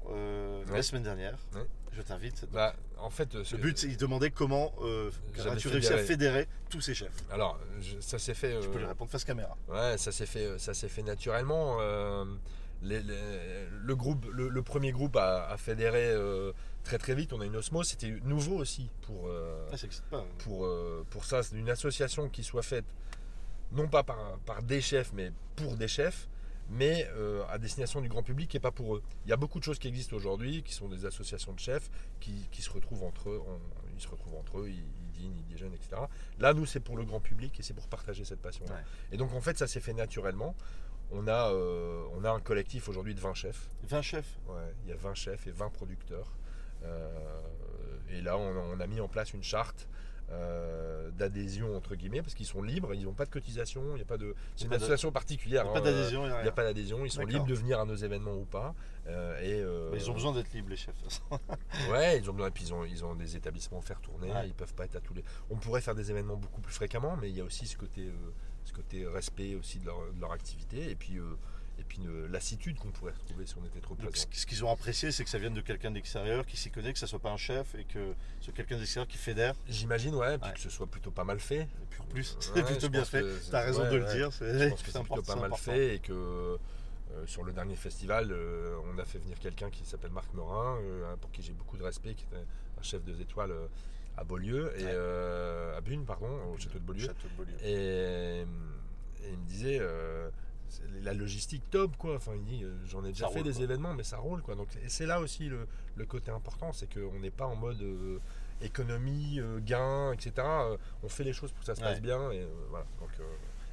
la 0.73 0.83
semaine 0.83 1.03
dernière. 1.03 1.39
Je 1.93 2.03
t'invite. 2.03 2.47
Bah, 2.53 2.77
en 2.99 3.11
fait, 3.11 3.35
le 3.35 3.59
but, 3.59 3.83
il 3.83 3.97
demandait 3.97 4.31
comment 4.31 4.73
tu 5.59 5.69
réussi 5.69 5.93
à 5.93 5.99
fédérer 5.99 6.47
tous 6.69 6.81
ces 6.81 6.95
chefs? 6.95 7.13
Alors, 7.31 7.59
ça 8.01 8.19
s'est 8.19 8.35
fait. 8.35 8.59
Tu 8.61 8.69
peux 8.69 8.79
lui 8.79 8.87
répondre 8.87 9.11
face 9.11 9.25
caméra. 9.25 9.57
Ouais, 9.69 9.99
ça 9.99 10.13
s'est 10.13 10.27
fait, 10.27 10.59
ça 10.59 10.75
s'est 10.75 10.89
fait 10.89 11.03
naturellement. 11.03 11.79
Le, 12.83 13.95
groupe, 13.95 14.27
le, 14.33 14.63
premier 14.63 14.93
groupe 14.93 15.17
a, 15.17 15.57
fédéré 15.59 16.15
très 16.83 16.99
très 16.99 17.15
vite, 17.15 17.33
on 17.33 17.41
a 17.41 17.47
une 17.47 17.57
osmose. 17.57 17.89
C'était 17.89 18.11
nouveau 18.25 18.57
aussi 18.57 18.91
pour, 19.03 19.29
euh, 19.29 19.67
ah, 19.73 19.77
hein. 20.17 20.25
pour, 20.39 20.65
euh, 20.65 21.05
pour 21.11 21.25
ça. 21.25 21.43
C'est 21.43 21.57
une 21.57 21.71
association 21.71 22.29
qui 22.29 22.43
soit 22.43 22.63
faite 22.63 22.87
non 23.73 23.89
pas 23.89 24.03
par, 24.03 24.39
par 24.47 24.63
des 24.63 24.81
chefs, 24.81 25.13
mais 25.13 25.33
pour 25.57 25.77
des 25.77 25.89
chefs. 25.89 26.29
mais 26.73 27.09
euh, 27.17 27.43
à 27.49 27.59
destination 27.59 28.01
du 28.01 28.09
grand 28.09 28.23
public 28.23 28.55
et 28.55 28.61
pas 28.61 28.71
pour 28.71 28.95
eux. 28.97 29.03
Il 29.27 29.31
y 29.31 29.33
a 29.33 29.37
beaucoup 29.37 29.59
de 29.59 29.65
choses 29.65 29.79
qui 29.81 29.89
existent 29.89 30.15
aujourd'hui, 30.17 30.63
qui 30.63 30.73
sont 30.73 30.89
des 30.89 31.05
associations 31.05 31.53
de 31.53 31.59
chefs, 31.59 31.91
qui, 32.21 32.47
qui 32.53 32.63
se 32.63 32.71
retrouvent 32.71 33.03
entre 33.05 33.31
eux, 33.31 33.41
on- 33.47 33.61
ils 33.97 34.01
se 34.01 34.07
retrouvent 34.09 34.37
entre 34.37 34.61
eux, 34.61 34.69
ils, 34.69 34.77
ils 34.79 35.11
dînent, 35.13 35.37
ils 35.37 35.47
déjeunent, 35.53 35.75
etc. 35.75 36.03
Là, 36.39 36.55
nous, 36.55 36.67
c'est 36.67 36.79
pour 36.81 36.97
le 36.97 37.05
grand 37.05 37.19
public 37.21 37.59
et 37.59 37.63
c'est 37.63 37.75
pour 37.75 37.89
partager 37.89 38.25
cette 38.25 38.41
passion-là. 38.41 38.73
Ouais. 38.75 38.81
Et 39.13 39.17
donc, 39.17 39.33
en 39.35 39.41
fait, 39.41 39.59
ça 39.59 39.67
s'est 39.67 39.81
fait 39.81 39.93
naturellement. 39.93 40.55
On 41.13 41.27
a, 41.27 41.51
euh, 41.51 42.05
on 42.15 42.25
a 42.25 42.31
un 42.31 42.41
collectif 42.41 42.89
aujourd'hui 42.89 43.15
de 43.15 43.21
20 43.21 43.35
chefs. 43.35 43.69
20 43.85 44.03
chefs. 44.03 44.39
Ouais, 44.49 44.75
il 44.85 44.91
y 44.91 44.93
a 44.93 44.97
20 44.97 45.15
chefs 45.15 45.47
et 45.47 45.51
20 45.51 45.71
producteurs. 45.71 46.33
Euh, 46.85 47.09
et 48.11 48.21
là, 48.21 48.37
on, 48.39 48.57
on 48.77 48.81
a 48.81 48.87
mis 48.87 49.01
en 49.01 49.09
place 49.09 49.33
une 49.33 49.43
charte 49.43 49.89
euh, 50.31 51.11
d'adhésion, 51.11 51.77
entre 51.77 51.97
guillemets, 51.97 52.23
parce 52.23 52.35
qu'ils 52.35 52.47
sont 52.47 52.63
libres, 52.63 52.95
ils 52.95 53.05
n'ont 53.05 53.13
pas 53.15 53.25
de 53.25 53.31
cotisation, 53.31 53.83
il 53.97 53.99
y 53.99 54.03
a 54.03 54.05
pas 54.05 54.17
de... 54.17 54.37
C'est 54.55 54.65
une 54.67 54.71
de- 54.71 54.77
association 54.77 55.11
particulière. 55.11 55.65
Pas 55.73 55.79
hein, 55.79 55.83
d'adhésion, 55.83 56.25
il 56.25 56.29
n'y 56.29 56.35
a 56.35 56.39
il 56.39 56.43
n'y 56.45 56.49
a 56.49 56.53
pas 56.53 56.63
d'adhésion, 56.63 57.05
ils 57.05 57.11
sont 57.11 57.23
libres 57.25 57.47
de 57.47 57.55
venir 57.55 57.81
à 57.81 57.85
nos 57.85 57.97
événements 57.97 58.37
ou 58.37 58.45
pas. 58.45 58.75
Et, 59.43 59.65
Mais 59.91 59.99
ils 59.99 60.09
ont 60.09 60.15
besoin 60.15 60.33
d'être 60.33 60.53
libres, 60.53 60.71
les 60.71 60.77
chefs. 60.77 60.95
de 60.97 61.03
toute 61.03 61.11
façon. 61.13 61.41
Ouais, 61.91 62.19
ils 62.19 62.31
ont 62.31 62.33
besoin, 62.33 62.47
et 62.49 62.53
puis 62.53 62.63
ils 62.65 62.73
ont, 62.73 62.85
ils 62.85 63.05
ont 63.05 63.17
des 63.17 63.35
établissements 63.35 63.79
à 63.81 63.83
faire 63.83 64.01
tourner, 64.01 64.31
Ouais. 64.31 64.47
ils 64.47 64.55
peuvent 64.55 64.75
pas 64.75 64.85
être 64.85 64.95
à 64.97 65.01
tous 65.01 65.15
les. 65.15 65.25
On 65.51 65.57
pourrait 65.57 65.81
faire 65.81 65.97
des 65.97 66.13
événements 66.13 66.37
beaucoup 66.37 66.61
plus 66.61 66.75
fréquemment, 66.75 67.17
mais 67.21 67.29
il 67.29 67.37
y 67.37 67.41
a 67.41 67.45
aussi 67.45 67.67
ce 67.67 67.77
côté, 67.77 68.13
ce 68.65 68.73
côté 68.73 69.07
respect 69.07 69.55
aussi 69.55 69.79
de 69.79 69.87
leur, 69.87 70.01
de 70.13 70.21
leur 70.21 70.33
activité, 70.33 70.91
et 70.91 70.95
puis, 70.95 71.19
euh, 71.19 71.37
et 71.79 71.83
puis 71.85 71.99
une 71.99 72.27
lassitude 72.27 72.79
qu'on 72.79 72.91
pourrait 72.91 73.13
retrouver 73.13 73.47
si 73.47 73.55
on 73.57 73.65
était 73.65 73.81
trop 73.81 73.95
présent. 73.95 74.27
ce 74.31 74.47
qu'ils 74.47 74.65
ont 74.65 74.71
apprécié, 74.71 75.13
c'est 75.13 75.25
que 75.25 75.31
ça 75.31 75.39
vienne 75.39 75.55
de 75.55 75.61
quelqu'un 75.63 75.91
d'extérieur, 75.91 76.45
qui 76.45 76.57
s'y 76.57 76.71
connaît, 76.71 76.93
que 76.93 76.99
ça 76.99 77.07
soit 77.07 77.19
pas 77.21 77.31
un 77.33 77.37
chef, 77.39 77.75
et 77.75 77.85
que 77.85 78.15
ce 78.41 78.51
quelqu'un 78.51 78.77
d'extérieur 78.79 79.09
qui 79.09 79.17
fédère. 79.17 79.55
J'imagine, 79.67 80.15
ouais, 80.15 80.37
puis 80.39 80.49
Ouais. 80.49 80.55
que 80.55 80.61
ce 80.61 80.69
soit 80.71 80.87
plutôt 80.87 81.11
pas 81.11 81.25
mal 81.25 81.41
fait. 81.41 81.63
Et 81.63 81.87
puis 81.89 82.01
en 82.03 82.05
plus, 82.05 82.33
Ouais, 82.35 82.39
c'est 82.55 82.63
plutôt 82.67 82.89
bien 82.91 83.05
fait. 83.05 83.23
Tu 83.49 83.55
as 83.55 83.61
raison 83.61 83.83
ouais, 83.83 83.91
de 83.91 83.97
le 83.97 84.05
dire. 84.13 84.31
Je 84.31 84.37
C'est 84.37 84.69
pense 84.71 84.83
que 84.83 84.91
c'est 84.91 85.03
plutôt 85.03 85.23
pas 85.23 85.37
mal 85.37 85.53
fait 85.55 85.95
et 85.95 85.99
que 86.01 86.13
euh, 86.13 87.27
sur 87.27 87.43
le 87.45 87.53
dernier 87.53 87.75
festival, 87.77 88.31
euh, 88.31 88.77
on 88.95 88.99
a 88.99 89.05
fait 89.05 89.19
venir 89.19 89.39
quelqu'un 89.41 89.69
qui 89.71 89.85
s'appelle 89.85 90.13
Marc 90.13 90.33
Morin, 90.35 90.77
euh, 90.83 91.17
pour 91.17 91.31
qui 91.33 91.43
j'ai 91.43 91.53
beaucoup 91.55 91.77
de 91.77 91.83
respect, 91.83 92.15
qui 92.15 92.25
était 92.25 92.37
un 92.37 92.83
chef 92.83 93.03
deux 93.05 93.21
étoiles 93.21 93.53
à 94.21 94.25
Beaulieu, 94.25 94.71
et 94.79 94.85
Ouais. 94.85 94.91
euh, 94.93 95.77
à 95.77 95.81
Bune, 95.81 96.05
pardon, 96.05 96.29
au 96.55 96.59
château 96.59 96.79
de 96.79 96.85
Beaulieu. 96.85 97.07
Château 97.07 97.27
de 97.29 97.35
Beaulieu. 97.37 97.55
Et, 97.65 98.43
et 98.43 99.31
il 99.33 99.39
me 99.39 99.47
disait, 99.47 99.79
euh, 99.81 100.29
la 101.03 101.15
logistique 101.15 101.63
top, 101.71 101.97
quoi. 101.97 102.17
Enfin, 102.17 102.33
il 102.37 102.45
dit, 102.45 102.63
euh, 102.65 102.75
j'en 102.87 103.03
ai 103.05 103.09
déjà 103.13 103.27
Ça 103.27 103.33
fait 103.33 103.41
roule, 103.41 103.49
des 103.49 103.55
quoi. 103.55 103.63
événements, 103.65 103.95
mais 103.95 104.03
ça 104.05 104.19
roule, 104.19 104.43
quoi. 104.43 104.55
Donc, 104.55 104.69
et 104.85 104.89
c'est 104.89 105.07
là 105.07 105.21
aussi 105.21 105.49
le, 105.49 105.67
le 105.97 106.05
côté 106.05 106.31
important, 106.31 106.73
c'est 106.73 106.93
qu'on 106.93 107.19
n'est 107.19 107.31
pas 107.31 107.47
en 107.47 107.57
mode 107.57 107.81
euh, 107.83 108.19
économie, 108.61 109.41
euh, 109.41 109.59
gain, 109.61 110.13
etc. 110.13 110.33
Euh, 110.39 110.77
on 111.03 111.09
fait 111.09 111.25
les 111.25 111.33
choses 111.33 111.51
pour 111.53 111.61
que 111.61 111.67
ça 111.67 111.75
se 111.75 111.81
passe 111.81 112.01
bien, 112.03 112.31
et 112.31 112.41
euh, 112.43 112.47
voilà. 112.69 112.85
Donc, 113.01 113.11
euh, 113.21 113.25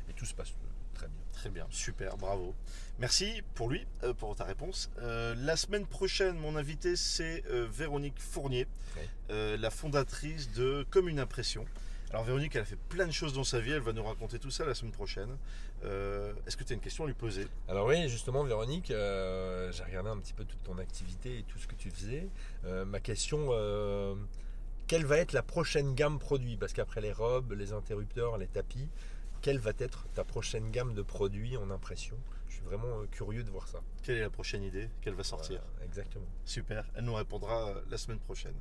et 0.09 0.13
tout 0.13 0.25
se 0.25 0.33
passe 0.33 0.49
euh, 0.51 0.66
très 0.97 1.07
bien. 1.07 1.17
Très 1.33 1.49
bien, 1.51 1.67
super, 1.69 2.17
bravo. 2.17 2.55
Merci 2.97 3.43
pour 3.53 3.69
lui, 3.69 3.85
euh, 4.03 4.13
pour 4.13 4.35
ta 4.35 4.43
réponse. 4.43 4.89
Euh, 4.97 5.35
la 5.37 5.55
semaine 5.55 5.85
prochaine, 5.85 6.35
mon 6.39 6.55
invité, 6.55 6.95
c'est 6.95 7.43
euh, 7.51 7.67
Véronique 7.71 8.19
Fournier, 8.19 8.67
la 9.29 9.69
fondatrice 9.69 10.51
de 10.53 10.85
Comme 10.89 11.07
une 11.07 11.19
impression. 11.19 11.65
Alors 12.09 12.23
Véronique, 12.23 12.55
elle 12.55 12.61
a 12.61 12.65
fait 12.65 12.79
plein 12.89 13.05
de 13.05 13.11
choses 13.11 13.33
dans 13.33 13.43
sa 13.43 13.59
vie, 13.59 13.71
elle 13.71 13.81
va 13.81 13.93
nous 13.93 14.03
raconter 14.03 14.39
tout 14.39 14.49
ça 14.49 14.65
la 14.65 14.73
semaine 14.73 14.93
prochaine. 14.93 15.37
Euh, 15.83 16.33
Est-ce 16.47 16.57
que 16.57 16.63
tu 16.63 16.73
as 16.73 16.75
une 16.75 16.81
question 16.81 17.03
à 17.03 17.07
lui 17.07 17.13
poser? 17.13 17.45
Alors 17.67 17.85
oui, 17.85 18.09
justement, 18.09 18.43
Véronique, 18.43 18.89
euh, 18.91 19.71
j'ai 19.73 19.83
regardé 19.83 20.09
un 20.09 20.17
petit 20.17 20.33
peu 20.33 20.45
toute 20.45 20.63
ton 20.63 20.77
activité 20.79 21.39
et 21.39 21.43
tout 21.43 21.59
ce 21.59 21.67
que 21.67 21.75
tu 21.75 21.91
faisais. 21.91 22.29
Euh, 22.65 22.85
ma 22.85 22.99
question, 22.99 23.49
quelle 24.87 25.05
va 25.05 25.17
être 25.17 25.33
la 25.33 25.43
prochaine 25.43 25.93
gamme 25.93 26.17
produit? 26.17 26.55
Parce 26.55 26.73
qu'après 26.73 27.01
les 27.01 27.11
robes, 27.11 27.51
les 27.51 27.73
interrupteurs, 27.73 28.37
les 28.37 28.47
tapis, 28.47 28.87
quelle 29.47 29.59
va 29.59 29.71
être 29.79 30.05
ta 30.13 30.25
prochaine 30.25 30.71
gamme 30.71 30.93
de 30.93 31.01
produits 31.01 31.55
en 31.55 31.71
impression? 31.71 32.17
Je 32.49 32.55
suis 32.55 32.63
vraiment 32.65 32.99
euh, 32.99 33.05
curieux 33.09 33.45
de 33.45 33.49
voir 33.49 33.65
ça. 33.69 33.79
Quelle 34.03 34.17
est 34.17 34.21
la 34.21 34.29
prochaine 34.29 34.61
idée? 34.61 34.89
Qu'elle 34.99 35.13
va 35.13 35.23
sortir? 35.23 35.61
Exactement. 35.85 36.25
Super, 36.43 36.83
elle 36.97 37.05
nous 37.05 37.13
répondra 37.13 37.69
euh, 37.69 37.81
la 37.89 37.97
semaine 37.97 38.19
prochaine. 38.19 38.55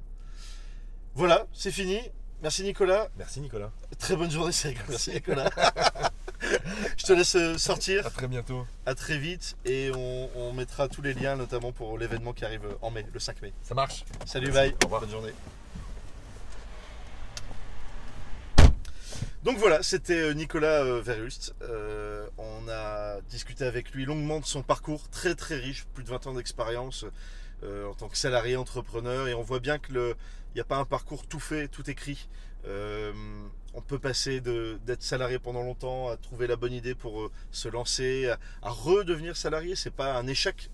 Voilà, 1.16 1.49
c'est 1.53 1.72
fini. 1.72 1.99
Merci 2.40 2.62
Nicolas. 2.62 3.09
Merci 3.18 3.40
Nicolas. 3.40 3.72
Très 3.99 4.14
bonne 4.14 4.31
journée, 4.31 4.53
c'est 4.53 4.77
Merci 4.88 5.11
Nicolas. 5.14 5.51
Je 6.96 7.05
te 7.05 7.12
laisse 7.14 7.35
euh, 7.35 7.59
sortir. 7.59 8.07
À 8.07 8.11
très 8.11 8.29
bientôt. 8.29 8.64
À 8.85 8.94
très 8.94 9.18
vite 9.18 9.57
et 9.64 9.90
on, 9.92 10.31
on 10.37 10.53
mettra 10.53 10.87
tous 10.87 11.03
les 11.03 11.14
liens, 11.14 11.35
notamment 11.35 11.72
pour 11.72 11.99
l'événement 11.99 12.33
qui 12.33 12.44
arrive 12.44 12.62
en 12.81 12.92
mai, 12.92 13.05
le 13.12 13.18
5 13.18 13.42
mai. 13.42 13.53
Ça 13.64 13.75
marche. 13.75 14.05
Salut, 14.25 14.53
Merci. 14.53 14.70
bye. 14.70 14.77
Au 14.83 14.85
revoir. 14.85 15.01
Bonne 15.01 15.11
journée. 15.11 15.33
Donc 19.47 19.59
voilà, 19.59 19.81
c'était 19.85 20.23
euh, 20.23 20.35
Nicolas 20.35 20.83
euh, 20.83 21.01
Verhulst. 21.01 21.55
Euh, 21.63 22.27
on 22.37 22.69
a 22.69 23.21
discuté 23.31 23.65
avec 23.65 23.93
lui 23.93 24.05
longuement 24.05 24.41
de 24.41 24.45
son 24.45 24.65
parcours, 24.65 25.09
très 25.09 25.37
très 25.37 25.55
riche, 25.55 25.85
plus 25.95 26.03
de 26.03 26.09
20 26.09 26.27
ans 26.27 26.35
d'expérience 26.35 27.05
en 27.63 27.95
tant 27.95 28.09
que 28.09 28.17
salarié 28.17 28.57
entrepreneur. 28.57 29.29
Et 29.29 29.35
on 29.35 29.43
voit 29.43 29.61
bien 29.61 29.79
que 29.79 29.93
le, 29.93 30.17
il 30.51 30.57
n'y 30.57 30.61
a 30.61 30.65
pas 30.65 30.79
un 30.79 30.85
parcours 30.85 31.29
tout 31.29 31.39
fait, 31.39 31.69
tout 31.69 31.89
écrit. 31.89 32.29
On 32.65 33.83
peut 33.87 34.01
passer 34.01 34.41
d'être 34.41 35.05
salarié 35.05 35.39
pendant 35.39 35.63
longtemps 35.63 36.09
à 36.09 36.17
trouver 36.17 36.49
la 36.49 36.57
bonne 36.57 36.73
idée 36.73 36.97
pour 36.97 37.31
se 37.53 37.69
lancer, 37.69 38.29
à, 38.29 38.39
à 38.63 38.71
redevenir 38.71 39.37
salarié. 39.37 39.77
C'est 39.77 39.95
pas 39.95 40.17
un 40.19 40.27
échec 40.27 40.71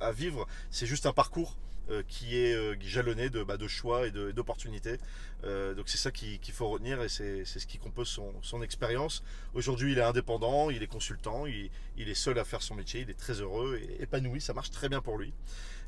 à 0.00 0.10
vivre, 0.12 0.46
c'est 0.70 0.86
juste 0.86 1.04
un 1.04 1.12
parcours 1.12 1.58
euh, 1.90 2.02
qui 2.08 2.36
est 2.36 2.54
euh, 2.54 2.74
jalonné 2.80 3.30
de, 3.30 3.42
bah, 3.42 3.56
de 3.56 3.68
choix 3.68 4.06
et 4.06 4.10
d'opportunités. 4.10 4.98
Euh, 5.44 5.74
donc 5.74 5.88
c'est 5.88 5.98
ça 5.98 6.10
qui- 6.10 6.38
qu'il 6.38 6.54
faut 6.54 6.68
retenir 6.68 7.02
et 7.02 7.08
c'est 7.08 7.44
ce 7.44 7.66
qui 7.66 7.78
compose 7.78 8.08
son, 8.08 8.62
expérience. 8.62 9.22
Aujourd'hui, 9.54 9.92
il 9.92 9.98
est 9.98 10.02
indépendant, 10.02 10.70
il 10.70 10.82
est 10.82 10.86
consultant, 10.86 11.44
il 11.46 11.70
est 12.08 12.14
seul 12.14 12.38
à 12.38 12.44
faire 12.44 12.62
son 12.62 12.74
métier, 12.74 13.02
il 13.02 13.10
est 13.10 13.14
très 13.18 13.34
heureux 13.40 13.78
et 13.80 14.02
épanoui, 14.02 14.40
ça 14.40 14.54
marche 14.54 14.70
très 14.70 14.88
bien 14.88 15.00
pour 15.00 15.18
lui. 15.18 15.32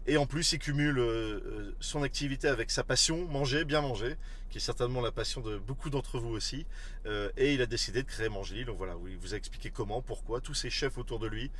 Et 0.09 0.16
en 0.16 0.25
plus, 0.25 0.55
il 0.55 0.59
cumule 0.59 0.99
euh, 0.99 1.05
euh, 1.05 1.77
son 1.81 2.03
activité 2.03 2.49
avec 2.49 2.71
sa 2.71 2.83
passion, 2.83 3.27
manger, 3.27 3.66
bien 3.66 3.83
manger, 3.83 4.16
qui 4.49 4.57
est 4.57 4.61
certainement 4.61 5.03
la 5.03 5.12
passion 5.12 5.42
de 5.42 5.59
beaucoup 5.59 5.90
d'entre 5.90 6.18
vous 6.18 6.31
aussi. 6.31 6.64
Euh, 7.05 7.31
et 7.37 7.53
il 7.53 7.61
a 7.61 7.66
décidé 7.66 8.03
de 8.03 8.09
créer 8.09 8.31
Mangeli. 8.31 8.64
Donc 8.64 8.79
voilà, 8.79 8.97
il 9.07 9.18
vous 9.18 9.35
a 9.35 9.37
expliqué 9.37 9.71
comment, 9.71 10.01
pourquoi, 10.01 10.40
tous 10.40 10.55
ses 10.55 10.71
chefs 10.71 10.97
autour 10.97 11.18
de 11.18 11.27
lui. 11.27 11.51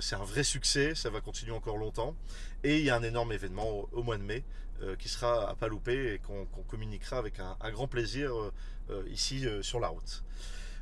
C'est 0.00 0.14
un 0.14 0.24
vrai 0.24 0.44
succès, 0.44 0.94
ça 0.94 1.08
va 1.08 1.22
continuer 1.22 1.52
encore 1.52 1.78
longtemps. 1.78 2.14
Et 2.64 2.78
il 2.80 2.84
y 2.84 2.90
a 2.90 2.96
un 2.96 3.02
énorme 3.02 3.32
événement 3.32 3.88
au, 3.92 4.02
mois 4.02 4.18
de 4.18 4.22
mai 4.22 4.44
qui 4.98 5.08
sera 5.08 5.48
à 5.48 5.54
pas 5.54 5.68
louper 5.68 6.14
et 6.14 6.18
qu'on 6.18 6.44
communiquera 6.64 7.16
avec 7.16 7.40
un, 7.40 7.70
grand 7.70 7.88
plaisir 7.88 8.30
ici 9.10 9.46
sur 9.62 9.80
la 9.80 9.88
route. 9.88 10.22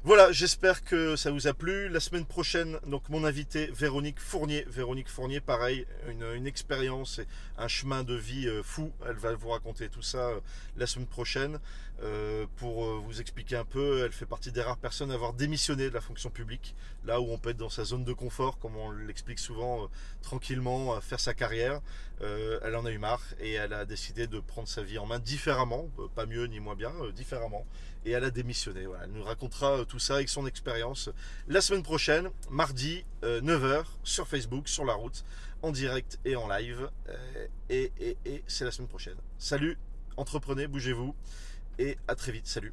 Voilà, 0.07 0.33
j'espère 0.33 0.85
que 0.85 1.17
ça 1.17 1.31
vous 1.31 1.47
a 1.47 1.55
plu. 1.55 1.89
La 1.89 1.99
semaine 1.99 2.27
prochaine, 2.27 2.79
donc 2.87 3.09
mon 3.09 3.25
invité 3.25 3.71
Véronique 3.73 4.21
Fournier. 4.21 4.67
Véronique 4.69 5.09
Fournier, 5.09 5.41
pareil, 5.41 5.87
une, 6.09 6.47
expérience 6.47 7.21
et 7.21 7.27
un 7.57 7.69
chemin 7.69 8.05
de 8.05 8.13
vie 8.13 8.47
euh, 8.47 8.63
fou. 8.63 8.93
Elle 9.09 9.17
va 9.17 9.33
vous 9.35 9.49
raconter 9.49 9.89
tout 9.89 10.03
ça 10.03 10.29
euh, 10.29 10.41
la 10.77 10.87
semaine 10.87 11.07
prochaine. 11.07 11.59
Euh, 12.03 12.45
pour 12.57 12.85
vous 13.01 13.19
expliquer 13.23 13.57
un 13.57 13.65
peu, 13.65 14.05
elle 14.05 14.13
fait 14.13 14.27
partie 14.27 14.53
des 14.53 14.61
rares 14.61 14.77
personnes 14.77 15.11
à 15.11 15.15
avoir 15.15 15.33
démissionné 15.33 15.89
de 15.89 15.95
la 15.95 16.03
fonction 16.03 16.29
publique, 16.29 16.75
là 17.07 17.19
où 17.23 17.33
on 17.33 17.39
peut 17.39 17.51
être 17.51 17.57
dans 17.57 17.71
sa 17.71 17.85
zone 17.85 18.05
de 18.05 18.13
confort, 18.13 18.59
comme 18.59 18.77
on 18.77 18.91
l'explique 18.91 19.39
souvent, 19.39 19.89
tranquillement, 20.21 21.01
faire 21.01 21.21
sa 21.21 21.33
carrière. 21.33 21.81
Elle 22.21 22.75
en 22.77 22.85
a 22.85 22.91
eu 22.91 22.99
marre 22.99 23.23
et 23.39 23.53
elle 23.53 23.73
a 23.73 23.85
décidé 23.85 24.27
de 24.27 24.41
prendre 24.41 24.67
sa 24.67 24.83
vie 24.83 24.99
en 24.99 25.07
main 25.07 25.21
différemment, 25.21 25.89
pas 26.15 26.27
mieux 26.27 26.47
ni 26.47 26.59
moins 26.59 26.75
bien, 26.75 26.93
différemment. 27.15 27.65
Et 28.05 28.11
elle 28.11 28.25
a 28.25 28.31
démissionné. 28.31 28.87
Elle 29.03 29.11
nous 29.11 29.25
racontera 29.25 29.79
euh, 29.79 29.85
tout 29.85 29.99
ça 29.99 30.17
avec 30.17 30.29
son 30.29 30.47
expérience 30.47 31.11
la 31.49 31.61
semaine 31.61 31.83
prochaine, 31.83 32.31
mardi 32.51 33.05
9h, 33.23 33.85
sur 34.03 34.29
Facebook, 34.29 34.69
sur 34.69 34.85
la 34.85 34.93
route, 34.93 35.25
en 35.63 35.73
direct 35.73 36.19
et 36.25 36.37
en 36.37 36.49
live. 36.49 36.91
Euh, 37.09 37.47
et, 37.71 37.93
et 38.27 38.45
c'est 38.47 38.65
la 38.65 38.71
semaine 38.71 38.89
prochaine. 38.89 39.17
Salut, 39.39 39.79
entreprenez, 40.17 40.67
bougez-vous. 40.67 41.15
Et 41.79 41.97
à 42.07 42.15
très 42.15 42.33
vite. 42.33 42.47
Salut. 42.47 42.73